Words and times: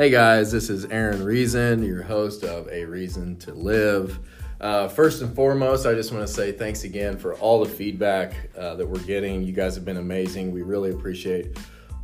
Hey 0.00 0.08
guys, 0.08 0.50
this 0.50 0.70
is 0.70 0.86
Aaron 0.86 1.22
Reason, 1.22 1.82
your 1.82 2.02
host 2.02 2.42
of 2.42 2.66
A 2.68 2.86
Reason 2.86 3.36
to 3.40 3.52
Live. 3.52 4.18
Uh, 4.58 4.88
first 4.88 5.20
and 5.20 5.36
foremost, 5.36 5.84
I 5.84 5.92
just 5.92 6.10
want 6.10 6.26
to 6.26 6.32
say 6.32 6.52
thanks 6.52 6.84
again 6.84 7.18
for 7.18 7.34
all 7.34 7.62
the 7.62 7.68
feedback 7.68 8.32
uh, 8.56 8.76
that 8.76 8.88
we're 8.88 9.02
getting. 9.02 9.42
You 9.42 9.52
guys 9.52 9.74
have 9.74 9.84
been 9.84 9.98
amazing. 9.98 10.52
We 10.52 10.62
really 10.62 10.90
appreciate 10.90 11.58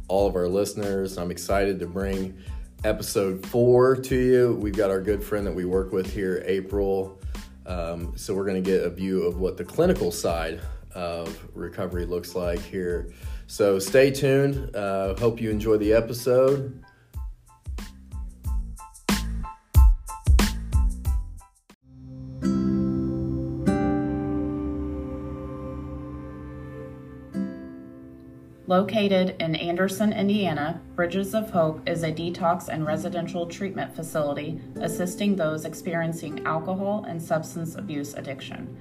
all 0.09 0.27
of 0.27 0.37
our 0.37 0.47
listeners. 0.47 1.17
I'm 1.17 1.31
excited 1.31 1.81
to 1.81 1.87
bring 1.87 2.37
episode 2.85 3.47
four 3.47 3.97
to 3.97 4.15
you. 4.15 4.59
We've 4.61 4.77
got 4.77 4.91
our 4.91 5.01
good 5.01 5.25
friend 5.25 5.47
that 5.47 5.55
we 5.55 5.65
work 5.65 5.91
with 5.91 6.13
here, 6.13 6.43
April. 6.45 7.19
Um, 7.65 8.13
so 8.15 8.35
we're 8.35 8.45
going 8.45 8.63
to 8.63 8.71
get 8.71 8.85
a 8.85 8.91
view 8.91 9.23
of 9.23 9.41
what 9.41 9.57
the 9.57 9.65
clinical 9.65 10.13
side 10.13 10.61
of 10.95 11.49
recovery 11.55 12.05
looks 12.05 12.35
like 12.35 12.61
here. 12.61 13.15
So 13.47 13.79
stay 13.79 14.11
tuned. 14.11 14.77
Uh, 14.77 15.15
hope 15.15 15.41
you 15.41 15.49
enjoy 15.49 15.79
the 15.79 15.95
episode. 15.95 16.85
Located 28.77 29.37
in 29.41 29.55
Anderson, 29.55 30.13
Indiana, 30.13 30.83
Bridges 30.97 31.35
of 31.35 31.49
Hope 31.49 31.89
is 31.89 32.03
a 32.03 32.13
detox 32.13 32.69
and 32.69 32.85
residential 32.85 33.47
treatment 33.47 33.97
facility 33.97 34.61
assisting 34.83 35.35
those 35.35 35.65
experiencing 35.65 36.45
alcohol 36.45 37.07
and 37.09 37.23
substance 37.23 37.77
abuse 37.77 38.13
addiction. 38.13 38.77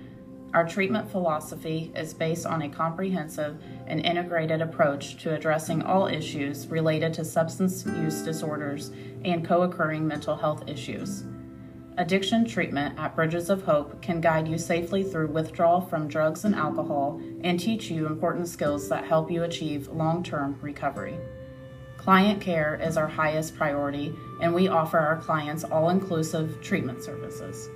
Our 0.53 0.67
treatment 0.67 1.09
philosophy 1.09 1.93
is 1.95 2.13
based 2.13 2.45
on 2.45 2.63
a 2.63 2.69
comprehensive 2.69 3.63
and 3.87 4.01
integrated 4.01 4.61
approach 4.61 5.15
to 5.23 5.33
addressing 5.33 5.81
all 5.83 6.07
issues 6.07 6.67
related 6.67 7.13
to 7.13 7.23
substance 7.23 7.85
use 7.85 8.21
disorders 8.21 8.91
and 9.23 9.47
co 9.47 9.61
occurring 9.61 10.05
mental 10.05 10.35
health 10.35 10.67
issues. 10.67 11.23
Addiction 11.97 12.43
treatment 12.43 12.99
at 12.99 13.15
Bridges 13.15 13.49
of 13.49 13.63
Hope 13.63 14.01
can 14.01 14.19
guide 14.19 14.49
you 14.49 14.57
safely 14.57 15.01
through 15.01 15.27
withdrawal 15.27 15.79
from 15.79 16.09
drugs 16.09 16.43
and 16.43 16.53
alcohol 16.53 17.21
and 17.41 17.57
teach 17.57 17.89
you 17.89 18.05
important 18.05 18.49
skills 18.49 18.89
that 18.89 19.05
help 19.05 19.31
you 19.31 19.43
achieve 19.43 19.87
long 19.87 20.21
term 20.21 20.59
recovery. 20.61 21.17
Client 21.95 22.41
care 22.41 22.75
is 22.83 22.97
our 22.97 23.07
highest 23.07 23.55
priority, 23.55 24.13
and 24.41 24.53
we 24.53 24.67
offer 24.67 24.99
our 24.99 25.15
clients 25.21 25.63
all 25.63 25.89
inclusive 25.89 26.61
treatment 26.61 27.01
services. 27.01 27.69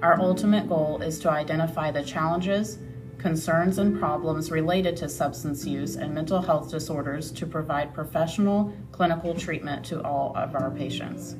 Our 0.00 0.18
ultimate 0.20 0.70
goal 0.70 1.02
is 1.02 1.18
to 1.20 1.30
identify 1.30 1.90
the 1.90 2.02
challenges, 2.02 2.78
concerns, 3.18 3.76
and 3.76 3.98
problems 3.98 4.50
related 4.50 4.96
to 4.96 5.08
substance 5.10 5.66
use 5.66 5.96
and 5.96 6.14
mental 6.14 6.40
health 6.40 6.70
disorders 6.70 7.30
to 7.32 7.46
provide 7.46 7.92
professional 7.92 8.72
clinical 8.90 9.34
treatment 9.34 9.84
to 9.86 10.02
all 10.02 10.32
of 10.34 10.54
our 10.54 10.70
patients. 10.70 11.36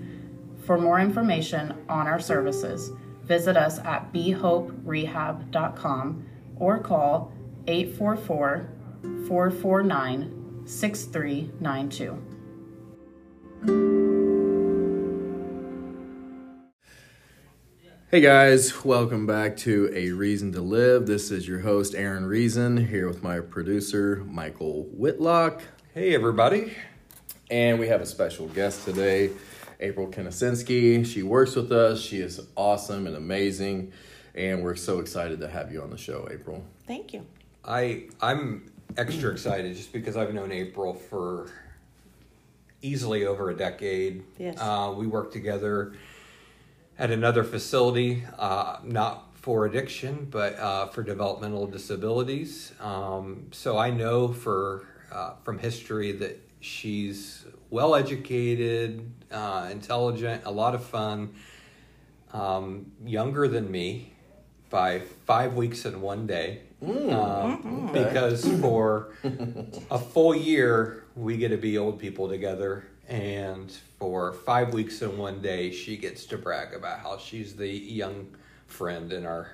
For 0.67 0.77
more 0.77 0.99
information 0.99 1.73
on 1.89 2.09
our 2.09 2.19
services, 2.19 2.91
visit 3.23 3.57
us 3.57 3.79
at 3.79 4.13
behoperehab.com 4.13 6.27
or 6.57 6.81
call 6.81 7.33
844 7.69 8.69
449 9.29 10.65
6392. 10.67 12.23
Hey 18.11 18.21
guys, 18.21 18.85
welcome 18.85 19.25
back 19.25 19.57
to 19.59 19.89
A 19.95 20.11
Reason 20.11 20.51
to 20.51 20.61
Live. 20.61 21.07
This 21.07 21.31
is 21.31 21.47
your 21.47 21.61
host, 21.61 21.95
Aaron 21.95 22.27
Reason, 22.27 22.89
here 22.89 23.07
with 23.07 23.23
my 23.23 23.39
producer, 23.39 24.25
Michael 24.27 24.89
Whitlock. 24.91 25.63
Hey, 25.95 26.13
everybody. 26.13 26.75
And 27.53 27.79
we 27.79 27.87
have 27.87 28.01
a 28.01 28.07
special 28.07 28.49
guest 28.49 28.85
today. 28.85 29.31
April 29.81 30.09
Knasinski. 30.09 31.05
She 31.07 31.23
works 31.23 31.55
with 31.55 31.73
us. 31.73 32.01
She 32.01 32.19
is 32.19 32.41
awesome 32.57 33.07
and 33.07 33.17
amazing, 33.17 33.93
and 34.35 34.63
we're 34.63 34.77
so 34.77 35.01
excited 35.01 35.41
to 35.41 35.49
have 35.49 35.73
you 35.73 35.83
on 35.83 35.91
the 35.91 35.99
show, 35.99 36.29
April. 36.31 36.65
Thank 36.87 37.13
you. 37.13 37.27
I 37.65 38.05
I'm 38.21 38.71
extra 38.97 39.31
excited 39.31 39.77
just 39.77 39.93
because 39.93 40.17
I've 40.17 40.33
known 40.33 40.53
April 40.53 40.95
for 40.95 41.51
easily 42.83 43.27
over 43.27 43.51
a 43.51 43.57
decade. 43.57 44.23
Yes. 44.39 44.57
Uh, 44.59 44.95
we 44.97 45.07
worked 45.07 45.33
together 45.33 45.95
at 46.99 47.11
another 47.11 47.45
facility, 47.45 48.25
uh, 48.39 48.79
not 48.85 49.25
for 49.35 49.67
addiction, 49.67 50.27
but 50.31 50.59
uh, 50.59 50.87
for 50.89 51.03
developmental 51.03 51.67
disabilities. 51.67 52.73
Um, 52.81 53.49
so 53.53 53.77
I 53.77 53.91
know 53.91 54.33
for 54.33 54.87
uh, 55.13 55.35
from 55.45 55.59
history 55.59 56.13
that 56.13 56.41
she's 56.67 57.45
well 57.71 57.95
educated, 57.95 59.11
uh, 59.31 59.69
intelligent, 59.71 60.43
a 60.45 60.51
lot 60.51 60.75
of 60.75 60.85
fun, 60.85 61.35
um, 62.33 62.93
younger 63.05 63.49
than 63.49 63.71
me 63.71 64.13
by 64.69 65.01
five 65.25 65.55
weeks 65.55 65.85
and 65.85 66.03
one 66.03 66.27
day. 66.27 66.61
Mm, 66.83 67.13
um, 67.13 67.89
okay. 67.91 68.05
Because 68.05 68.47
for 68.61 69.15
a 69.91 69.99
full 69.99 70.35
year, 70.35 71.05
we 71.15 71.37
get 71.37 71.49
to 71.49 71.57
be 71.57 71.79
old 71.79 71.99
people 71.99 72.29
together. 72.29 72.85
And 73.09 73.71
for 73.99 74.33
five 74.33 74.75
weeks 74.75 75.01
and 75.01 75.17
one 75.17 75.41
day, 75.41 75.71
she 75.71 75.97
gets 75.97 76.27
to 76.27 76.39
brag 76.39 76.75
about 76.75 76.99
how 76.99 77.19
she's 77.19 77.55
the 77.55 77.69
young 77.69 78.35
friend 78.67 79.13
in 79.13 79.25
our. 79.25 79.53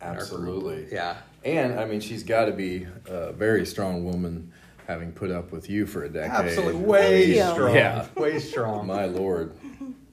Absolutely. 0.00 0.84
Our 0.84 0.94
yeah. 0.94 1.16
And 1.44 1.80
I 1.80 1.84
mean, 1.84 2.00
she's 2.00 2.22
got 2.22 2.44
to 2.44 2.52
be 2.52 2.86
a 3.06 3.32
very 3.32 3.66
strong 3.66 4.04
woman 4.04 4.52
having 4.86 5.12
put 5.12 5.30
up 5.30 5.52
with 5.52 5.68
you 5.68 5.86
for 5.86 6.04
a 6.04 6.08
decade. 6.08 6.30
Absolutely, 6.30 6.82
way 6.82 7.38
strong. 7.38 7.74
Yeah, 7.74 8.06
way 8.16 8.38
strong. 8.38 8.86
My 8.86 9.06
lord. 9.06 9.56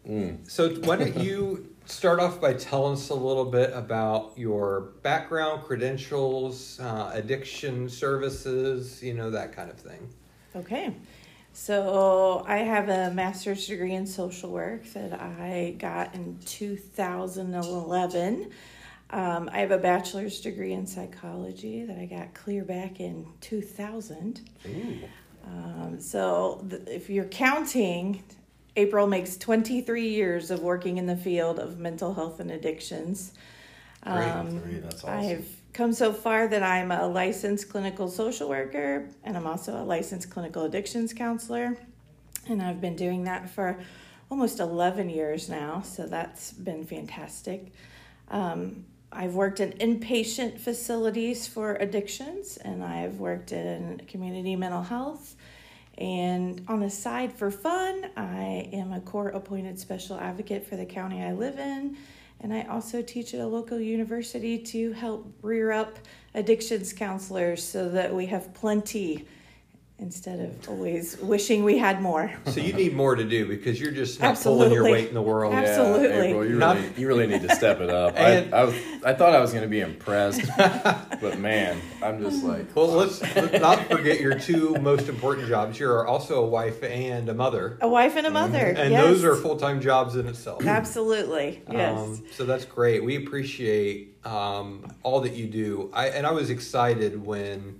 Mm. 0.07 0.49
So 0.49 0.69
why 0.81 0.97
don't 0.97 1.17
you 1.17 1.69
start 1.85 2.19
off 2.19 2.41
by 2.41 2.53
telling 2.53 2.93
us 2.93 3.09
a 3.09 3.15
little 3.15 3.45
bit 3.45 3.71
about 3.73 4.33
your 4.35 4.93
background, 5.01 5.63
credentials, 5.63 6.79
uh, 6.79 7.11
addiction 7.13 7.89
services, 7.89 9.03
you 9.03 9.13
know 9.13 9.29
that 9.29 9.53
kind 9.53 9.69
of 9.69 9.77
thing. 9.77 10.09
Okay. 10.55 10.93
So 11.55 12.43
I 12.47 12.57
have 12.57 12.89
a 12.89 13.11
master's 13.11 13.67
degree 13.67 13.93
in 13.93 14.07
social 14.07 14.49
work 14.49 14.85
that 14.93 15.21
I 15.21 15.75
got 15.77 16.15
in 16.15 16.39
2011. 16.45 18.49
Um, 19.13 19.47
I 19.53 19.59
have 19.59 19.69
a 19.69 19.77
bachelor's 19.77 20.41
degree 20.41 20.73
in 20.73 20.87
psychology 20.87 21.85
that 21.85 21.99
I 21.99 22.05
got 22.05 22.33
clear 22.33 22.63
back 22.63 22.99
in 22.99 23.27
2000. 23.41 24.41
Um, 25.45 25.99
so 25.99 26.65
th- 26.67 26.81
if 26.87 27.11
you're 27.11 27.25
counting, 27.25 28.23
April 28.75 29.05
makes 29.05 29.37
23 29.37 30.09
years 30.09 30.49
of 30.49 30.61
working 30.61 30.97
in 30.97 31.05
the 31.05 31.15
field 31.15 31.59
of 31.59 31.77
mental 31.77 32.15
health 32.15 32.39
and 32.39 32.49
addictions. 32.49 33.33
Um, 34.01 34.63
That's 34.81 35.03
awesome. 35.03 35.09
I've 35.09 35.61
come 35.73 35.93
so 35.93 36.11
far 36.11 36.47
that 36.47 36.63
I'm 36.63 36.91
a 36.91 37.07
licensed 37.07 37.69
clinical 37.69 38.09
social 38.09 38.49
worker 38.49 39.07
and 39.23 39.37
I'm 39.37 39.45
also 39.45 39.79
a 39.79 39.85
licensed 39.85 40.31
clinical 40.31 40.63
addictions 40.63 41.13
counselor. 41.13 41.77
And 42.49 42.63
I've 42.63 42.81
been 42.81 42.95
doing 42.95 43.25
that 43.25 43.47
for 43.47 43.79
almost 44.31 44.59
11 44.59 45.11
years 45.11 45.49
now, 45.49 45.81
so 45.81 46.07
that's 46.07 46.51
been 46.51 46.83
fantastic. 46.83 47.71
Um, 48.29 48.85
I've 49.15 49.35
worked 49.35 49.59
in 49.59 49.71
inpatient 49.73 50.59
facilities 50.59 51.47
for 51.47 51.75
addictions, 51.75 52.57
and 52.57 52.83
I've 52.83 53.19
worked 53.19 53.51
in 53.51 54.01
community 54.07 54.55
mental 54.55 54.81
health. 54.81 55.35
And 55.97 56.63
on 56.67 56.79
the 56.79 56.89
side 56.89 57.31
for 57.31 57.51
fun, 57.51 58.09
I 58.17 58.69
am 58.73 58.91
a 58.91 58.99
court 58.99 59.35
appointed 59.35 59.79
special 59.79 60.17
advocate 60.17 60.65
for 60.65 60.75
the 60.75 60.85
county 60.85 61.23
I 61.23 61.33
live 61.33 61.59
in. 61.59 61.97
And 62.41 62.53
I 62.53 62.63
also 62.63 63.01
teach 63.01 63.33
at 63.33 63.39
a 63.39 63.47
local 63.47 63.79
university 63.79 64.57
to 64.57 64.91
help 64.93 65.31
rear 65.41 65.71
up 65.71 65.99
addictions 66.33 66.91
counselors 66.91 67.63
so 67.63 67.89
that 67.89 68.13
we 68.13 68.25
have 68.25 68.53
plenty 68.53 69.27
instead 69.99 70.39
of 70.39 70.69
always 70.69 71.17
wishing 71.19 71.63
we 71.63 71.77
had 71.77 72.01
more. 72.01 72.31
So 72.47 72.59
you 72.59 72.73
need 72.73 72.93
more 72.93 73.15
to 73.15 73.23
do 73.23 73.47
because 73.47 73.79
you're 73.79 73.91
just 73.91 74.19
not 74.19 74.31
Absolutely. 74.31 74.65
pulling 74.65 74.73
your 74.73 74.91
weight 74.91 75.07
in 75.07 75.13
the 75.13 75.21
world. 75.21 75.53
Absolutely. 75.53 76.07
Yeah, 76.07 76.23
April, 76.23 76.45
you 76.45 76.57
really, 76.57 76.93
you 76.97 77.07
really 77.07 77.27
need 77.27 77.41
to 77.43 77.55
step 77.55 77.79
it 77.79 77.89
up. 77.89 78.15
I, 78.17 78.49
I, 78.51 78.63
was, 78.63 78.75
I 79.05 79.13
thought 79.13 79.33
I 79.33 79.39
was 79.39 79.51
going 79.51 79.63
to 79.63 79.69
be 79.69 79.81
impressed, 79.81 80.41
but 80.57 81.37
man, 81.39 81.79
I'm 82.01 82.21
just 82.21 82.43
like. 82.43 82.75
Well, 82.75 82.87
let's, 82.87 83.21
let's, 83.35 83.61
not 83.61 83.87
forget 83.89 84.19
your 84.19 84.37
two 84.37 84.75
most 84.81 85.07
important 85.07 85.47
jobs. 85.47 85.79
You're 85.79 86.05
also 86.07 86.43
a 86.43 86.47
wife 86.47 86.83
and 86.83 87.29
a 87.29 87.33
mother. 87.33 87.77
A 87.81 87.87
wife 87.87 88.15
and 88.15 88.27
a 88.27 88.31
mother. 88.31 88.59
Mm-hmm. 88.59 88.77
And 88.77 88.91
yes. 88.91 89.05
those 89.05 89.23
are 89.23 89.35
full 89.35 89.57
time 89.57 89.79
jobs 89.79 90.15
in 90.15 90.27
itself. 90.27 90.65
Absolutely. 90.65 91.61
Yes. 91.71 91.99
Um, 91.99 92.23
so 92.31 92.45
that's 92.45 92.65
great. 92.65 93.03
We 93.03 93.15
appreciate 93.15 94.17
um, 94.25 94.91
all 95.03 95.21
that 95.21 95.33
you 95.33 95.47
do. 95.47 95.91
I, 95.93 96.09
and 96.09 96.25
I 96.25 96.31
was 96.31 96.49
excited 96.49 97.23
when 97.23 97.79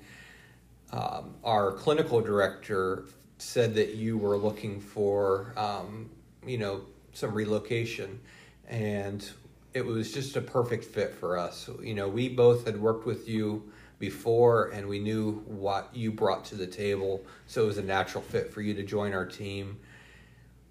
um, 0.94 1.34
our 1.44 1.72
clinical 1.72 2.22
director 2.22 3.06
said 3.40 3.74
that 3.74 3.96
you 3.96 4.18
were 4.18 4.38
looking 4.38 4.80
for, 4.80 5.52
um, 5.58 6.10
you 6.46 6.58
know, 6.60 6.82
some 7.14 7.34
relocation, 7.34 8.20
and 8.68 9.28
it 9.74 9.84
was 9.84 10.14
just 10.14 10.36
a 10.36 10.42
perfect 10.42 10.86
fit 10.86 11.16
for 11.16 11.38
us. 11.38 11.68
You 11.82 11.96
know, 11.96 12.08
we 12.08 12.30
both 12.30 12.66
had 12.66 12.80
worked 12.80 13.08
with 13.08 13.28
you 13.28 13.72
before, 13.98 14.68
and 14.70 14.88
we 14.88 15.00
knew 15.00 15.44
what 15.48 15.90
you 15.96 16.12
brought 16.12 16.46
to 16.46 16.56
the 16.56 16.68
table, 16.68 17.26
so 17.48 17.64
it 17.64 17.66
was 17.66 17.80
a 17.80 17.84
natural 17.84 18.24
fit 18.24 18.54
for 18.54 18.62
you 18.62 18.76
to 18.76 18.84
join 18.84 19.14
our 19.14 19.26
team. 19.26 19.80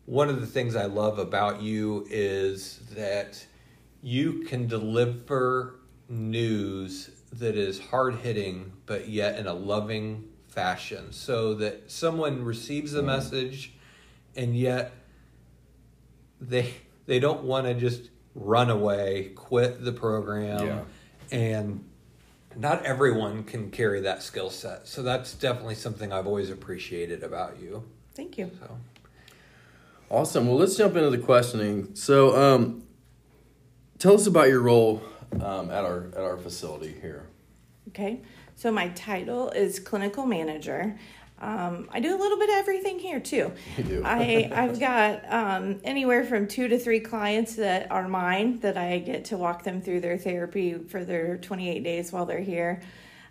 one 0.06 0.28
of 0.28 0.40
the 0.40 0.46
things 0.46 0.74
I 0.74 0.86
love 0.86 1.18
about 1.18 1.62
you 1.62 2.06
is 2.10 2.78
that 2.92 3.44
you 4.02 4.40
can 4.44 4.66
deliver 4.66 5.76
news 6.08 7.10
that 7.32 7.56
is 7.56 7.78
hard 7.78 8.16
hitting, 8.16 8.72
but 8.92 9.08
yet 9.08 9.38
in 9.38 9.46
a 9.46 9.54
loving 9.54 10.22
fashion, 10.48 11.10
so 11.12 11.54
that 11.54 11.90
someone 11.90 12.44
receives 12.44 12.92
the 12.92 12.98
Mm-hmm. 12.98 13.06
message, 13.06 13.72
and 14.36 14.54
yet 14.54 14.92
they 16.42 16.74
they 17.06 17.18
don't 17.18 17.42
want 17.44 17.64
to 17.66 17.72
just 17.72 18.10
run 18.34 18.68
away, 18.68 19.32
quit 19.34 19.82
the 19.82 19.92
program, 19.92 20.66
Yeah. 20.66 20.80
and 21.30 21.84
not 22.54 22.84
everyone 22.84 23.44
can 23.44 23.70
carry 23.70 24.02
that 24.02 24.22
skill 24.22 24.50
set. 24.50 24.86
So 24.86 25.02
that's 25.02 25.32
definitely 25.32 25.74
something 25.76 26.12
I've 26.12 26.26
always 26.26 26.50
appreciated 26.50 27.22
about 27.22 27.58
you. 27.58 27.84
Thank 28.14 28.36
you. 28.36 28.50
So 28.60 28.76
Awesome. 30.10 30.46
Well, 30.46 30.58
let's 30.58 30.76
jump 30.76 30.96
into 30.96 31.08
the 31.08 31.16
questioning. 31.16 31.94
So, 31.94 32.36
um, 32.36 32.82
tell 33.98 34.12
us 34.12 34.26
about 34.26 34.48
your 34.48 34.60
role 34.60 35.02
um, 35.40 35.70
at 35.70 35.82
our 35.86 36.08
at 36.14 36.20
our 36.20 36.36
facility 36.36 36.94
here. 37.00 37.24
Okay, 37.88 38.20
so 38.54 38.70
my 38.70 38.88
title 38.90 39.50
is 39.50 39.78
clinical 39.78 40.24
manager. 40.26 40.96
Um, 41.40 41.88
I 41.92 41.98
do 41.98 42.14
a 42.14 42.18
little 42.18 42.38
bit 42.38 42.48
of 42.50 42.54
everything 42.54 43.00
here 43.00 43.18
too. 43.18 43.52
You 43.76 43.84
do. 43.84 44.02
I 44.04 44.50
I've 44.54 44.78
got 44.78 45.30
um, 45.30 45.80
anywhere 45.82 46.24
from 46.24 46.46
two 46.46 46.68
to 46.68 46.78
three 46.78 47.00
clients 47.00 47.56
that 47.56 47.90
are 47.90 48.06
mine 48.06 48.60
that 48.60 48.76
I 48.76 48.98
get 49.00 49.24
to 49.26 49.36
walk 49.36 49.64
them 49.64 49.82
through 49.82 50.00
their 50.00 50.16
therapy 50.16 50.74
for 50.74 51.04
their 51.04 51.38
28 51.38 51.82
days 51.82 52.12
while 52.12 52.26
they're 52.26 52.38
here. 52.40 52.80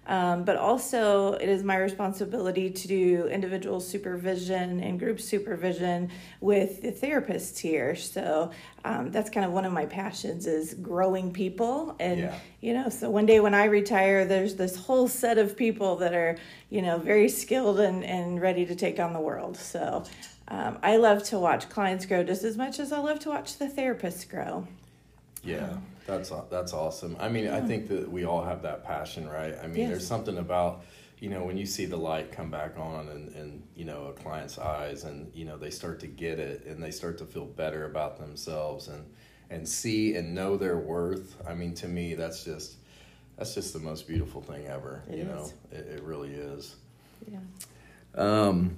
Um, 0.08 0.44
but 0.46 0.58
also, 0.58 1.34
it 1.34 1.48
is 1.48 1.64
my 1.64 1.78
responsibility 1.78 2.72
to 2.72 2.88
do 2.88 3.28
individual 3.28 3.80
supervision 3.80 4.80
and 4.82 5.00
group 5.00 5.22
supervision 5.22 6.10
with 6.42 6.82
the 6.82 6.92
therapists 6.92 7.60
here. 7.60 7.96
So 7.96 8.50
um, 8.84 9.12
that's 9.12 9.30
kind 9.30 9.46
of 9.46 9.52
one 9.52 9.64
of 9.64 9.72
my 9.72 9.86
passions 9.86 10.48
is 10.48 10.74
growing 10.74 11.32
people 11.32 11.96
and 12.00 12.20
Yeah. 12.22 12.36
you 12.62 12.74
know 12.74 12.90
so 12.90 13.10
one 13.12 13.26
day 13.28 13.40
when 13.40 13.54
i 13.54 13.66
retire 13.66 14.26
there's 14.26 14.56
this 14.56 14.76
whole 14.76 15.08
set 15.08 15.38
of 15.38 15.56
people 15.56 15.98
that 15.98 16.14
are 16.14 16.38
you 16.72 16.82
know 16.82 16.98
very 16.98 17.30
skilled 17.30 17.80
and, 17.80 18.04
and 18.04 18.42
ready 18.42 18.66
to 18.66 18.76
take 18.76 19.00
on 19.00 19.14
the 19.14 19.20
world 19.20 19.56
so 19.56 20.04
um, 20.48 20.80
i 20.82 20.98
love 20.98 21.22
to 21.24 21.38
watch 21.38 21.70
clients 21.70 22.06
grow 22.08 22.24
just 22.24 22.44
as 22.44 22.58
much 22.58 22.80
as 22.80 22.92
i 22.92 22.98
love 22.98 23.20
to 23.20 23.30
watch 23.30 23.58
the 23.58 23.66
therapists 23.66 24.28
grow 24.28 24.66
Yeah, 25.44 25.78
that's 26.18 26.32
that's 26.50 26.74
awesome. 26.74 27.16
I 27.20 27.30
mean, 27.30 27.48
I 27.50 27.62
think 27.62 27.88
that 27.90 28.10
we 28.12 28.26
all 28.26 28.44
have 28.44 28.62
that 28.64 28.84
passion, 28.84 29.28
right? 29.30 29.56
I 29.64 29.68
mean, 29.68 29.78
Yes. 29.82 29.90
there's 29.90 30.08
something 30.08 30.38
about 30.38 30.84
you 31.20 31.30
know 31.30 31.44
when 31.44 31.58
you 31.58 31.66
see 31.66 31.86
the 31.86 31.98
light 31.98 32.32
come 32.32 32.50
back 32.50 32.78
on 32.80 33.08
and 33.10 33.36
and 33.36 33.64
you 33.76 33.86
know 33.86 34.06
a 34.08 34.14
client's 34.14 34.58
eyes 34.58 35.04
and 35.04 35.32
you 35.36 35.46
know 35.46 35.58
they 35.58 35.70
start 35.70 36.00
to 36.02 36.08
get 36.08 36.40
it 36.40 36.66
and 36.66 36.82
they 36.82 36.92
start 36.92 37.18
to 37.20 37.26
feel 37.26 37.46
better 37.46 37.86
about 37.86 38.18
themselves 38.20 38.88
and 38.88 39.06
and 39.50 39.68
see 39.68 40.16
and 40.16 40.34
know 40.34 40.58
their 40.58 40.78
worth. 40.78 41.36
I 41.48 41.54
mean, 41.54 41.74
to 41.76 41.88
me, 41.88 42.16
that's 42.16 42.44
just 42.44 42.76
that's 43.38 43.54
just 43.56 43.74
the 43.74 43.80
most 43.80 44.08
beautiful 44.08 44.42
thing 44.42 44.68
ever. 44.68 45.04
It 45.10 45.18
you 45.18 45.24
is. 45.24 45.28
know, 45.28 45.54
it, 45.72 45.88
it 45.98 46.04
really 46.04 46.32
is. 46.34 46.76
yeah 47.32 47.40
Um, 48.16 48.76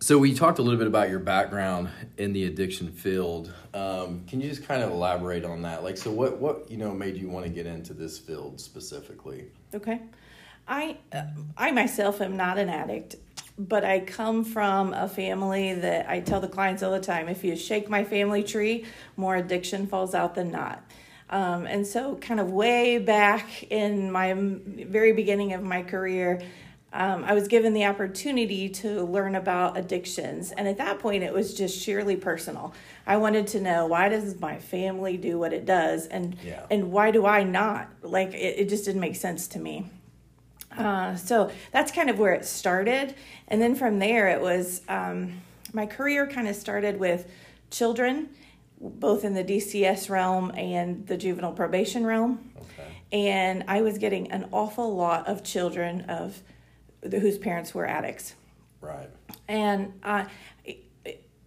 so 0.00 0.18
we 0.18 0.34
talked 0.34 0.58
a 0.58 0.62
little 0.62 0.78
bit 0.78 0.86
about 0.86 1.08
your 1.08 1.18
background 1.18 1.88
in 2.18 2.32
the 2.32 2.44
addiction 2.44 2.92
field. 2.92 3.52
Um, 3.72 4.24
can 4.26 4.40
you 4.40 4.48
just 4.48 4.66
kind 4.66 4.82
of 4.82 4.90
elaborate 4.90 5.44
on 5.44 5.62
that? 5.62 5.82
Like, 5.82 5.96
so 5.96 6.10
what 6.10 6.38
what 6.38 6.70
you 6.70 6.76
know 6.76 6.92
made 6.92 7.16
you 7.16 7.28
want 7.28 7.46
to 7.46 7.50
get 7.50 7.66
into 7.66 7.94
this 7.94 8.18
field 8.18 8.60
specifically? 8.60 9.46
Okay. 9.74 10.00
I 10.68 10.98
I 11.56 11.70
myself 11.70 12.20
am 12.20 12.36
not 12.36 12.58
an 12.58 12.68
addict, 12.68 13.16
but 13.58 13.84
I 13.84 14.00
come 14.00 14.44
from 14.44 14.92
a 14.92 15.08
family 15.08 15.74
that 15.74 16.08
I 16.08 16.20
tell 16.20 16.40
the 16.40 16.48
clients 16.48 16.82
all 16.82 16.92
the 16.92 17.00
time 17.00 17.28
if 17.28 17.44
you 17.44 17.56
shake 17.56 17.88
my 17.88 18.04
family 18.04 18.42
tree, 18.42 18.84
more 19.16 19.36
addiction 19.36 19.86
falls 19.86 20.14
out 20.14 20.34
than 20.34 20.50
not. 20.50 20.82
Um, 21.28 21.66
and 21.66 21.84
so, 21.86 22.16
kind 22.16 22.38
of 22.38 22.50
way 22.52 22.98
back 22.98 23.64
in 23.64 24.12
my 24.12 24.32
very 24.36 25.12
beginning 25.12 25.54
of 25.54 25.62
my 25.62 25.82
career, 25.82 26.40
um, 26.92 27.24
I 27.24 27.34
was 27.34 27.48
given 27.48 27.72
the 27.74 27.84
opportunity 27.84 28.68
to 28.68 29.02
learn 29.04 29.34
about 29.34 29.76
addictions. 29.76 30.52
And 30.52 30.66
at 30.66 30.78
that 30.78 30.98
point, 30.98 31.22
it 31.24 31.32
was 31.32 31.52
just 31.54 31.78
sheerly 31.78 32.16
personal. 32.16 32.72
I 33.06 33.16
wanted 33.18 33.46
to 33.48 33.60
know 33.60 33.86
why 33.86 34.08
does 34.08 34.40
my 34.40 34.58
family 34.58 35.16
do 35.16 35.38
what 35.38 35.52
it 35.52 35.66
does? 35.66 36.06
And, 36.06 36.36
Yeah. 36.42 36.64
and 36.70 36.92
why 36.92 37.10
do 37.10 37.26
I 37.26 37.42
not? 37.42 37.88
Like, 38.02 38.32
it, 38.32 38.58
it 38.60 38.68
just 38.68 38.84
didn't 38.84 39.00
make 39.00 39.16
sense 39.16 39.46
to 39.48 39.58
me. 39.58 39.90
Uh, 40.76 41.16
so 41.16 41.50
that's 41.72 41.90
kind 41.92 42.08
of 42.08 42.18
where 42.18 42.32
it 42.34 42.44
started. 42.44 43.14
And 43.48 43.60
then 43.60 43.74
from 43.74 43.98
there, 43.98 44.28
it 44.28 44.40
was 44.40 44.82
um, 44.88 45.40
my 45.72 45.86
career 45.86 46.26
kind 46.26 46.48
of 46.48 46.56
started 46.56 46.98
with 46.98 47.30
children, 47.70 48.30
both 48.80 49.24
in 49.24 49.34
the 49.34 49.44
DCS 49.44 50.08
realm 50.08 50.50
and 50.54 51.06
the 51.06 51.16
juvenile 51.16 51.52
probation 51.52 52.06
realm. 52.06 52.50
Okay. 52.56 52.88
And 53.12 53.64
I 53.68 53.82
was 53.82 53.98
getting 53.98 54.30
an 54.30 54.48
awful 54.52 54.94
lot 54.94 55.26
of 55.26 55.42
children 55.42 56.02
of 56.02 56.42
whose 57.12 57.38
parents 57.38 57.74
were 57.74 57.86
addicts. 57.86 58.34
Right. 58.80 59.10
And 59.48 59.92
uh, 60.02 60.26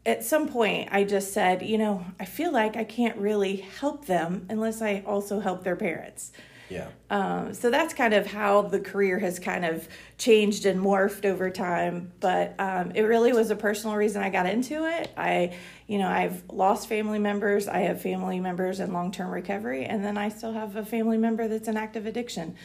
at 0.06 0.24
some 0.24 0.48
point, 0.48 0.90
I 0.92 1.04
just 1.04 1.34
said, 1.34 1.62
you 1.62 1.78
know, 1.78 2.06
I 2.20 2.26
feel 2.26 2.52
like 2.52 2.76
I 2.76 2.84
can't 2.84 3.18
really 3.18 3.58
help 3.58 4.06
them 4.06 4.46
unless 4.50 4.82
I 4.82 5.04
also 5.06 5.40
help 5.40 5.64
their 5.64 5.76
parents. 5.76 6.32
Yeah. 6.70 6.88
Um, 7.10 7.54
so 7.54 7.70
that's 7.70 7.94
kind 7.94 8.14
of 8.14 8.28
how 8.28 8.62
the 8.62 8.80
career 8.80 9.18
has 9.20 9.40
kind 9.40 9.66
of 9.66 9.88
changed 10.18 10.66
and 10.66 10.80
morphed 10.80 11.26
over 11.26 11.50
time. 11.50 12.12
But 12.20 12.54
um, 12.60 12.92
it 12.94 13.02
really 13.02 13.34
was 13.34 13.50
a 13.50 13.56
personal 13.56 13.96
reason 13.96 14.22
I 14.22 14.30
got 14.30 14.46
into 14.46 14.86
it. 14.86 15.12
I, 15.18 15.58
you 15.88 15.98
know, 15.98 16.08
I've 16.08 16.44
lost 16.52 16.88
family 16.88 17.20
members. 17.20 17.68
I 17.68 17.80
have 17.80 18.02
family 18.02 18.40
members 18.40 18.80
in 18.80 18.94
long 18.94 19.12
term 19.12 19.32
recovery, 19.32 19.86
and 19.86 20.06
then 20.06 20.18
I 20.18 20.30
still 20.30 20.54
have 20.54 20.76
a 20.76 20.86
family 20.86 21.18
member 21.18 21.48
that's 21.48 21.68
in 21.68 21.76
active 21.76 22.06
addiction. 22.06 22.56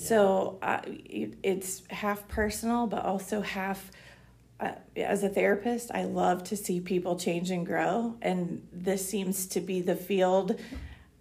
So 0.00 0.58
uh, 0.62 0.80
it's 0.84 1.82
half 1.90 2.26
personal, 2.28 2.86
but 2.86 3.04
also 3.04 3.40
half. 3.40 3.90
Uh, 4.58 4.72
as 4.94 5.22
a 5.22 5.28
therapist, 5.30 5.90
I 5.90 6.04
love 6.04 6.44
to 6.44 6.56
see 6.56 6.80
people 6.80 7.18
change 7.18 7.50
and 7.50 7.64
grow, 7.64 8.16
and 8.20 8.66
this 8.70 9.08
seems 9.08 9.46
to 9.46 9.60
be 9.60 9.80
the 9.80 9.96
field 9.96 10.60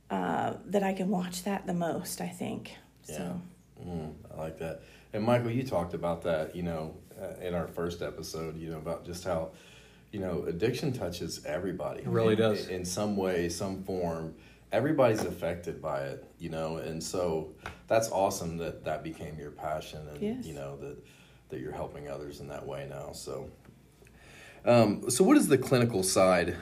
uh, 0.10 0.56
that 0.66 0.84
I 0.84 0.92
can 0.92 1.08
watch 1.08 1.44
that 1.44 1.66
the 1.66 1.74
most. 1.74 2.20
I 2.20 2.28
think. 2.28 2.74
So 3.04 3.40
Mm, 3.86 4.14
I 4.34 4.40
like 4.40 4.60
that. 4.60 4.82
And 5.14 5.24
Michael, 5.24 5.52
you 5.52 5.64
talked 5.64 5.94
about 5.94 6.24
that, 6.24 6.56
you 6.56 6.64
know, 6.64 6.96
uh, 7.20 7.46
in 7.46 7.54
our 7.54 7.68
first 7.68 8.02
episode, 8.02 8.58
you 8.58 8.70
know, 8.70 8.78
about 8.78 9.06
just 9.06 9.24
how, 9.24 9.50
you 10.12 10.20
know, 10.20 10.44
addiction 10.48 10.92
touches 10.94 11.46
everybody. 11.46 12.02
It 12.02 12.08
really 12.08 12.36
does. 12.36 12.68
In, 12.68 12.78
in 12.78 12.86
some 12.86 13.16
way, 13.16 13.50
some 13.50 13.84
form. 13.84 14.36
Everybody's 14.72 15.22
affected 15.24 15.82
by 15.82 16.02
it, 16.02 16.24
you 16.38 16.50
know, 16.50 16.78
and 16.78 17.02
so 17.04 17.50
that's 17.88 18.10
awesome 18.12 18.58
that 18.58 18.84
that 18.86 19.04
became 19.04 19.38
your 19.40 19.50
passion 19.52 20.08
and, 20.10 20.22
Yes. 20.22 20.46
you 20.46 20.54
know, 20.54 20.78
that, 20.78 20.96
that 21.50 21.60
you're 21.60 21.72
helping 21.72 22.08
others 22.08 22.40
in 22.40 22.48
that 22.50 22.66
way 22.68 22.86
now. 22.88 23.12
So, 23.14 23.50
um, 24.66 25.10
so 25.10 25.24
what 25.24 25.34
does 25.36 25.48
the 25.48 25.58
clinical 25.58 26.04
side 26.04 26.56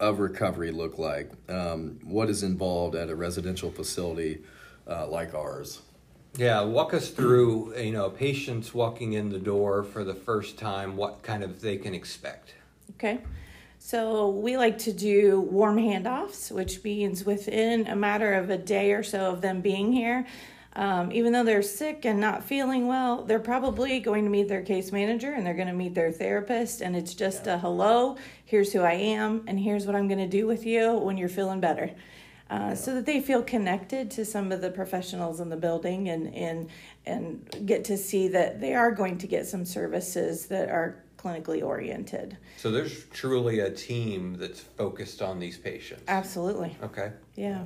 of 0.00 0.18
recovery 0.18 0.72
look 0.72 0.98
like? 0.98 1.30
Um, 1.48 2.00
what 2.02 2.28
is 2.28 2.42
involved 2.42 2.96
at 2.96 3.08
a 3.08 3.14
residential 3.14 3.70
facility 3.70 4.42
uh, 4.88 5.06
like 5.06 5.32
ours? 5.34 5.82
Yeah, 6.36 6.62
walk 6.62 6.92
us 6.92 7.10
through, 7.10 7.76
you 7.78 7.92
know, 7.92 8.10
patients 8.10 8.74
walking 8.74 9.12
in 9.12 9.28
the 9.28 9.38
door 9.38 9.84
for 9.84 10.02
the 10.04 10.14
first 10.14 10.58
time, 10.58 10.96
what 10.96 11.22
kind 11.22 11.42
of 11.44 11.60
they 11.60 11.76
can 11.76 11.94
expect. 11.94 12.54
okay. 12.96 13.20
So 13.78 14.30
we 14.30 14.56
like 14.56 14.78
to 14.78 14.92
do 14.92 15.40
warm 15.40 15.78
handoffs, 15.78 16.50
which 16.50 16.82
means 16.82 17.24
within 17.24 17.86
a 17.86 17.96
matter 17.96 18.34
of 18.34 18.50
a 18.50 18.58
day 18.58 18.92
or 18.92 19.02
so 19.02 19.30
of 19.30 19.40
them 19.40 19.60
being 19.60 19.92
here. 19.92 20.26
Um, 20.74 21.10
even 21.10 21.32
though 21.32 21.42
they're 21.42 21.62
sick 21.62 22.04
and 22.04 22.20
not 22.20 22.44
feeling 22.44 22.86
well, 22.86 23.24
they're 23.24 23.40
probably 23.40 23.98
going 23.98 24.24
to 24.24 24.30
meet 24.30 24.48
their 24.48 24.62
case 24.62 24.92
manager 24.92 25.32
and 25.32 25.44
they're 25.44 25.54
going 25.54 25.68
to 25.68 25.74
meet 25.74 25.94
their 25.94 26.12
therapist. 26.12 26.82
And 26.82 26.94
it's 26.94 27.14
just 27.14 27.46
a 27.46 27.58
hello, 27.58 28.16
here's 28.44 28.72
who 28.72 28.82
I 28.82 28.92
am, 28.92 29.44
and 29.46 29.58
here's 29.58 29.86
what 29.86 29.96
I'm 29.96 30.06
going 30.06 30.18
to 30.18 30.28
do 30.28 30.46
with 30.46 30.66
you 30.66 30.92
when 30.92 31.16
you're 31.16 31.28
feeling 31.28 31.60
better. 31.60 31.90
Uh, 32.50 32.74
So 32.74 32.94
that 32.94 33.06
they 33.06 33.20
feel 33.20 33.42
connected 33.42 34.10
to 34.12 34.24
some 34.24 34.52
of 34.52 34.60
the 34.60 34.70
professionals 34.70 35.40
in 35.40 35.48
the 35.48 35.56
building 35.56 36.08
and, 36.08 36.32
and, 36.34 36.68
and 37.08 37.66
get 37.66 37.84
to 37.84 37.96
see 37.96 38.28
that 38.28 38.60
they 38.60 38.74
are 38.74 38.90
going 38.90 39.18
to 39.18 39.26
get 39.26 39.46
some 39.46 39.64
services 39.64 40.46
that 40.46 40.68
are 40.68 41.02
clinically 41.16 41.64
oriented. 41.64 42.38
So 42.58 42.70
there's 42.70 43.04
truly 43.06 43.60
a 43.60 43.70
team 43.70 44.36
that's 44.38 44.60
focused 44.60 45.20
on 45.20 45.38
these 45.40 45.58
patients. 45.58 46.04
Absolutely. 46.06 46.76
Okay. 46.82 47.12
Yeah. 47.34 47.64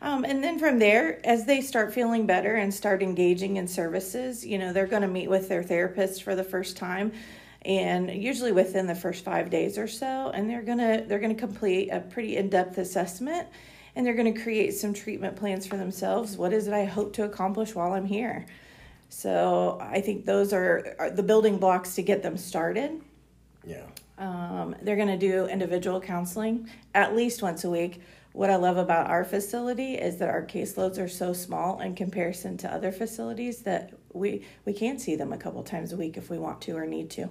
Um, 0.00 0.24
and 0.24 0.42
then 0.42 0.58
from 0.58 0.78
there, 0.78 1.20
as 1.26 1.44
they 1.44 1.60
start 1.60 1.92
feeling 1.92 2.26
better 2.26 2.54
and 2.54 2.72
start 2.72 3.02
engaging 3.02 3.56
in 3.56 3.68
services, 3.68 4.44
you 4.44 4.58
know, 4.58 4.72
they're 4.72 4.86
going 4.86 5.02
to 5.02 5.08
meet 5.08 5.28
with 5.28 5.48
their 5.48 5.62
therapist 5.62 6.22
for 6.22 6.34
the 6.34 6.44
first 6.44 6.76
time 6.76 7.12
and 7.64 8.10
usually 8.10 8.52
within 8.52 8.86
the 8.86 8.94
first 8.94 9.24
five 9.24 9.48
days 9.48 9.78
or 9.78 9.88
so 9.88 10.30
and 10.34 10.48
they're 10.50 10.62
going 10.62 10.78
to 10.78 11.04
they're 11.08 11.18
going 11.18 11.34
to 11.34 11.40
complete 11.40 11.88
a 11.90 12.00
pretty 12.00 12.36
in-depth 12.36 12.76
assessment 12.78 13.48
and 13.96 14.04
they're 14.04 14.14
going 14.14 14.32
to 14.32 14.42
create 14.42 14.74
some 14.74 14.92
treatment 14.92 15.34
plans 15.36 15.66
for 15.66 15.76
themselves 15.76 16.36
what 16.36 16.52
is 16.52 16.66
it 16.66 16.74
i 16.74 16.84
hope 16.84 17.14
to 17.14 17.24
accomplish 17.24 17.74
while 17.74 17.92
i'm 17.92 18.04
here 18.04 18.44
so 19.14 19.78
i 19.80 20.00
think 20.00 20.24
those 20.24 20.52
are, 20.52 20.96
are 20.98 21.10
the 21.10 21.22
building 21.22 21.58
blocks 21.58 21.94
to 21.94 22.02
get 22.02 22.22
them 22.22 22.36
started 22.36 23.00
Yeah. 23.66 23.86
Um, 24.18 24.76
they're 24.82 24.96
going 24.96 25.08
to 25.08 25.18
do 25.18 25.46
individual 25.46 26.00
counseling 26.00 26.68
at 26.94 27.16
least 27.16 27.42
once 27.42 27.64
a 27.64 27.70
week. 27.70 28.00
What 28.32 28.50
I 28.50 28.56
love 28.56 28.76
about 28.76 29.08
our 29.10 29.24
facility 29.24 29.94
is 29.94 30.18
that 30.18 30.28
our 30.28 30.44
caseloads 30.44 30.98
are 30.98 31.08
so 31.08 31.32
small 31.32 31.80
in 31.80 31.94
comparison 31.94 32.56
to 32.58 32.72
other 32.72 32.92
facilities 32.92 33.62
that 33.62 33.92
we 34.12 34.44
we 34.64 34.72
can 34.72 34.98
see 34.98 35.16
them 35.16 35.32
a 35.32 35.36
couple 35.36 35.62
times 35.62 35.92
a 35.92 35.96
week 35.96 36.16
if 36.16 36.30
we 36.30 36.38
want 36.38 36.60
to 36.62 36.76
or 36.76 36.86
need 36.86 37.10
to. 37.10 37.28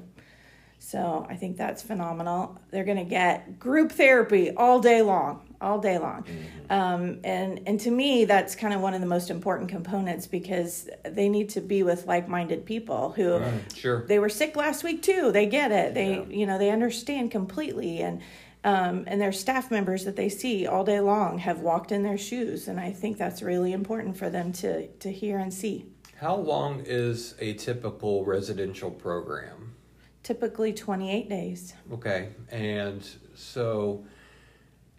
So 0.79 1.25
I 1.29 1.35
think 1.35 1.55
that's 1.55 1.81
phenomenal. 1.81 2.59
They're 2.71 2.83
going 2.83 2.97
to 2.97 3.03
get 3.05 3.59
group 3.59 3.91
therapy 3.93 4.51
all 4.51 4.81
day 4.81 5.01
long, 5.01 5.52
all 5.63 5.79
day 5.79 5.97
long, 5.97 6.25
um, 6.69 7.19
and 7.23 7.61
and 7.65 7.79
to 7.79 7.89
me 7.89 8.25
that's 8.25 8.55
kind 8.55 8.73
of 8.73 8.81
one 8.81 8.93
of 8.93 9.01
the 9.01 9.07
most 9.07 9.29
important 9.29 9.69
components 9.69 10.27
because 10.27 10.89
they 11.03 11.29
need 11.29 11.49
to 11.49 11.61
be 11.61 11.81
with 11.83 12.05
like-minded 12.05 12.65
people 12.65 13.11
who 13.13 13.41
Sure. 13.73 14.05
they 14.07 14.19
were 14.19 14.29
sick 14.29 14.55
last 14.55 14.83
week 14.83 15.01
too. 15.01 15.31
They 15.31 15.45
get 15.45 15.71
it. 15.71 15.93
They 15.93 16.25
you 16.29 16.45
know 16.45 16.57
they 16.57 16.69
understand 16.69 17.31
completely 17.31 18.01
and. 18.01 18.21
Um, 18.65 19.03
and 19.07 19.19
their 19.19 19.33
staff 19.33 19.71
members 19.71 20.05
that 20.05 20.15
they 20.15 20.29
see 20.29 20.65
all 20.67 20.85
day 20.85 21.01
long 21.01 21.37
have 21.39 21.59
walked 21.59 21.91
in 21.91 22.01
their 22.01 22.17
shoes, 22.17 22.69
and 22.69 22.79
I 22.79 22.91
think 22.93 23.17
that's 23.17 23.41
really 23.41 23.73
important 23.73 24.15
for 24.15 24.29
them 24.29 24.53
to 24.53 24.87
to 24.87 25.11
hear 25.11 25.37
and 25.37 25.53
see. 25.53 25.85
How 26.15 26.37
long 26.37 26.81
is 26.85 27.35
a 27.41 27.55
typical 27.55 28.23
residential 28.23 28.89
program? 28.89 29.75
Typically, 30.23 30.71
twenty 30.71 31.11
eight 31.11 31.27
days. 31.27 31.73
Okay, 31.91 32.29
and 32.51 33.05
so 33.35 34.05